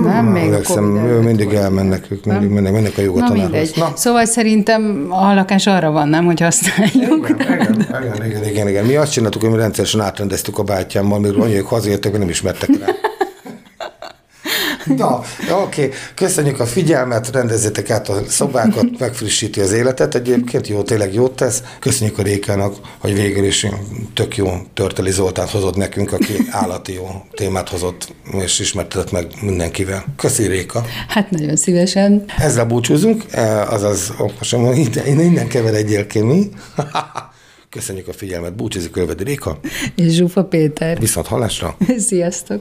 nem, 0.02 0.26
még 0.26 0.42
Emlékszem, 0.42 0.96
ő 0.96 1.20
mindig 1.20 1.52
elmennek, 1.52 2.06
ők 2.08 2.24
mindig 2.24 2.48
mennek, 2.48 2.72
mennek 2.72 2.98
a 2.98 3.00
jogatanárhoz. 3.00 3.72
Na, 3.74 3.84
Na. 3.84 3.96
Szóval 3.96 4.24
szerintem 4.24 5.06
a 5.08 5.34
lakás 5.34 5.66
arra 5.66 5.90
van, 5.90 6.08
nem, 6.08 6.24
hogy 6.24 6.40
használjuk. 6.40 7.28
Igen, 7.28 7.40
igen, 7.40 7.84
igen, 7.94 8.24
igen, 8.24 8.44
igen, 8.44 8.68
igen. 8.68 8.84
Mi 8.84 8.96
azt 8.96 9.12
csináltuk, 9.12 9.40
hogy 9.40 9.50
mi 9.50 9.56
rendszeresen 9.56 10.00
átrendeztük 10.00 10.58
a 10.58 10.62
bátyámmal, 10.62 11.18
mert 11.18 11.36
anyjuk 11.36 11.66
hazajöttek, 11.66 12.18
nem 12.18 12.28
ismertek 12.28 12.68
rá. 12.78 12.86
Na, 14.96 15.22
oké. 15.62 15.84
Okay. 15.84 15.90
Köszönjük 16.14 16.60
a 16.60 16.66
figyelmet, 16.66 17.30
rendezzétek 17.32 17.90
át 17.90 18.08
a 18.08 18.22
szobákat, 18.28 18.86
megfrissíti 18.98 19.60
az 19.60 19.72
életet. 19.72 20.14
Egyébként 20.14 20.68
jó, 20.68 20.82
tényleg 20.82 21.14
jót 21.14 21.36
tesz. 21.36 21.62
Köszönjük 21.78 22.18
a 22.18 22.22
Rékának, 22.22 22.74
hogy 22.98 23.14
végül 23.14 23.44
is 23.44 23.66
tök 24.14 24.36
jó 24.36 24.52
Törteli 24.74 25.10
Zoltát 25.10 25.50
hozott 25.50 25.76
nekünk, 25.76 26.12
aki 26.12 26.32
állati 26.62 26.92
jó 26.92 27.08
témát 27.34 27.68
hozott, 27.68 28.14
és 28.32 28.58
ismertetett 28.58 29.10
meg 29.10 29.26
mindenkivel. 29.42 30.04
Köszi 30.16 30.46
Réka. 30.46 30.84
Hát 31.08 31.30
nagyon 31.30 31.56
szívesen. 31.56 32.24
Ezzel 32.38 32.64
búcsúzunk, 32.64 33.24
eh, 33.30 33.72
azaz, 33.72 34.12
most 34.38 34.52
innen, 34.52 35.20
innen 35.20 35.48
keveredjél 35.48 36.06
ki 36.06 36.20
mi. 36.20 36.48
Köszönjük 37.70 38.08
a 38.08 38.12
figyelmet, 38.12 38.56
búcsúzik 38.56 38.96
Ölvedi 38.96 39.24
Réka. 39.24 39.58
És 39.94 40.12
Zsufa 40.12 40.44
Péter. 40.44 40.98
Viszont 40.98 41.26
hallásra. 41.26 41.76
Sziasztok. 41.98 42.60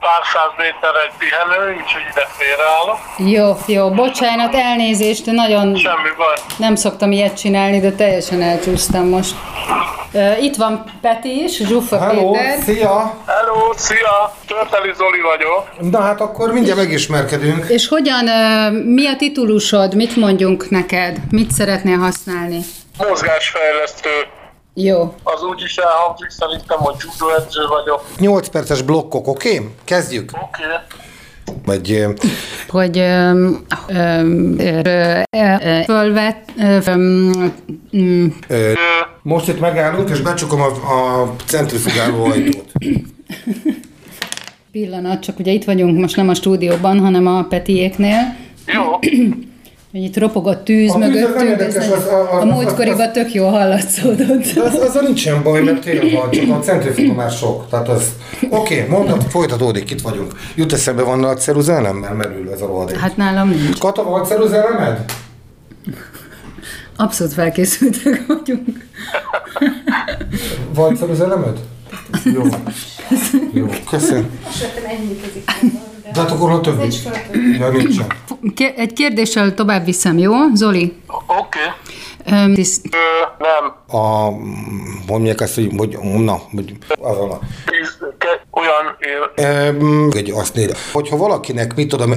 pár 0.00 0.22
száz 0.32 0.52
méterre 0.56 1.00
egy 1.06 1.14
pihenő, 1.18 1.72
úgyhogy 1.80 2.02
ide 2.10 2.26
félreállok. 2.38 2.98
Jó, 3.36 3.74
jó, 3.74 3.90
bocsánat, 3.90 4.54
elnézést, 4.54 5.26
nagyon 5.26 5.76
Semmi 5.76 6.12
baj. 6.16 6.36
nem 6.56 6.74
szoktam 6.74 7.12
ilyet 7.12 7.36
csinálni, 7.38 7.80
de 7.80 7.92
teljesen 7.92 8.42
elcsúsztam 8.42 9.08
most. 9.08 9.34
Uh, 10.12 10.42
itt 10.42 10.56
van 10.56 10.84
Peti 11.00 11.42
is, 11.42 11.56
Zsuffa 11.56 11.98
Hello, 11.98 12.30
Péter. 12.30 12.58
szia! 12.62 13.14
Hello, 13.26 13.72
szia! 13.76 14.34
Törteli 14.46 14.92
Zoli 14.96 15.20
vagyok. 15.20 15.90
Na 15.90 16.00
hát 16.00 16.20
akkor 16.20 16.52
mindjárt 16.52 16.78
megismerkedünk. 16.78 17.64
És 17.68 17.88
hogyan, 17.88 18.24
uh, 18.24 18.84
mi 18.84 19.06
a 19.06 19.16
titulusod, 19.16 19.94
mit 19.94 20.16
mondjunk 20.16 20.70
neked, 20.70 21.16
mit 21.30 21.50
szeretnél 21.50 21.96
használni? 21.98 22.58
Mozgásfejlesztő. 23.08 24.10
Jó. 24.74 25.14
Az 25.22 25.42
úgy 25.42 25.62
is 25.62 25.76
elhangzik 25.76 26.30
szerintem, 26.30 26.78
hogy 26.78 26.94
judoedző 26.98 27.66
vagyok. 27.66 28.04
8 28.18 28.48
perces 28.48 28.82
blokkok, 28.82 29.26
oké? 29.26 29.54
Okay? 29.54 29.68
Kezdjük. 29.84 30.30
Oké. 30.32 30.62
Okay. 30.64 30.76
Vagy 31.64 32.08
Hogy 32.68 32.98
ö, 38.48 38.72
most 39.22 39.48
itt 39.48 39.60
megállunk, 39.60 40.10
és 40.10 40.20
becsukom 40.20 40.60
a, 40.60 40.66
a 40.66 41.34
centrifugáló 41.44 42.24
ajtót. 42.24 42.72
pillanat, 44.72 45.22
csak 45.22 45.38
ugye 45.38 45.52
itt 45.52 45.64
vagyunk 45.64 45.98
most 45.98 46.16
nem 46.16 46.28
a 46.28 46.34
stúdióban, 46.34 47.00
hanem 47.00 47.26
a 47.26 47.44
Petiéknél, 47.44 48.36
Jó. 48.66 48.98
hogy 49.90 50.02
itt 50.02 50.16
ropog 50.18 50.46
a 50.46 50.62
tűz 50.62 50.90
A 50.90 50.94
tűz 50.94 50.94
az 50.94 51.00
nem 51.00 51.10
mögöttünk, 51.10 51.48
érdekes, 51.50 51.74
ez 51.74 51.90
az- 51.90 51.98
az- 51.98 52.06
a 52.10 52.38
az- 52.38 52.44
múltkoriban 52.44 53.12
tök 53.12 53.34
jól 53.34 53.50
hallatszódott. 53.50 54.52
De 54.54 54.62
az, 54.62 54.74
azzal 54.74 55.02
nincsen 55.02 55.42
baj, 55.42 55.62
mert 55.62 55.80
tél 55.80 56.10
van, 56.10 56.30
csak 56.30 56.48
a 56.50 56.58
centrifuga 56.58 57.12
már 57.12 57.30
sok. 57.30 57.68
Tehát 57.70 57.88
az... 57.88 58.04
Oké, 58.50 58.82
okay, 58.82 58.88
mondat, 58.88 59.24
folytatódik, 59.30 59.90
itt 59.90 60.00
vagyunk. 60.00 60.32
Jut 60.54 60.72
eszembe, 60.72 61.02
van 61.02 61.18
nagy 61.18 61.38
ceruzelem, 61.38 61.96
mert 61.96 62.16
merül 62.16 62.50
ez 62.52 62.60
a 62.60 62.66
rohadék. 62.66 62.96
Hát 62.96 63.16
nálam 63.16 63.48
nincs. 63.48 63.78
Kata, 63.78 64.02
van 64.04 64.24
ceruzelemed? 64.24 65.04
Abszolút 66.96 67.32
felkészültek 67.32 68.24
vagyunk. 68.26 68.88
Van 70.74 70.96
ceruzelemed? 70.96 71.58
Jó. 72.24 72.42
Jó, 73.52 73.66
köszönöm. 73.90 74.30
De 75.60 75.89
hát 76.14 76.30
akkor 76.30 76.50
ha 76.50 76.60
több 76.60 76.84
is. 76.84 77.02
Ja, 77.58 77.68
nincsen. 77.70 78.06
Egy 78.76 78.92
kérdéssel 78.92 79.54
tovább 79.54 79.84
viszem, 79.84 80.18
jó? 80.18 80.32
Zoli? 80.54 80.92
Oké. 81.26 81.58
Tiszt- 82.54 82.86
Ö, 82.94 82.98
nem. 83.38 83.98
A, 84.00 84.30
hogy 84.30 84.34
mondják 85.06 85.40
ezt, 85.40 85.54
hogy, 85.54 85.70
hogy 85.76 85.98
na, 86.24 86.40
hogy 86.54 86.72
azon 87.00 87.30
a, 87.30 87.38
olyan 88.50 88.96
él. 88.98 89.46
Öm, 89.46 90.08
egy 90.16 90.30
azt 90.30 90.54
néz, 90.54 90.72
hogyha 90.92 91.16
valakinek, 91.16 91.74
mit 91.74 91.88
tudom, 91.88 92.14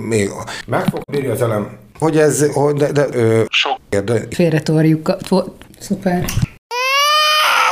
még 0.00 0.30
meg 0.66 0.84
fog 0.90 1.00
bírni 1.10 1.28
az 1.28 1.42
elem, 1.42 1.76
hogy 1.98 2.18
ez, 2.18 2.52
hogy 2.52 2.74
de, 2.74 2.92
de, 2.92 3.06
ö, 3.12 3.42
Sok. 3.48 3.78
de 3.88 4.26
Félretorjuk. 4.30 5.08
a- 5.08 5.16
to- 5.16 5.50
Szuper. 5.78 6.24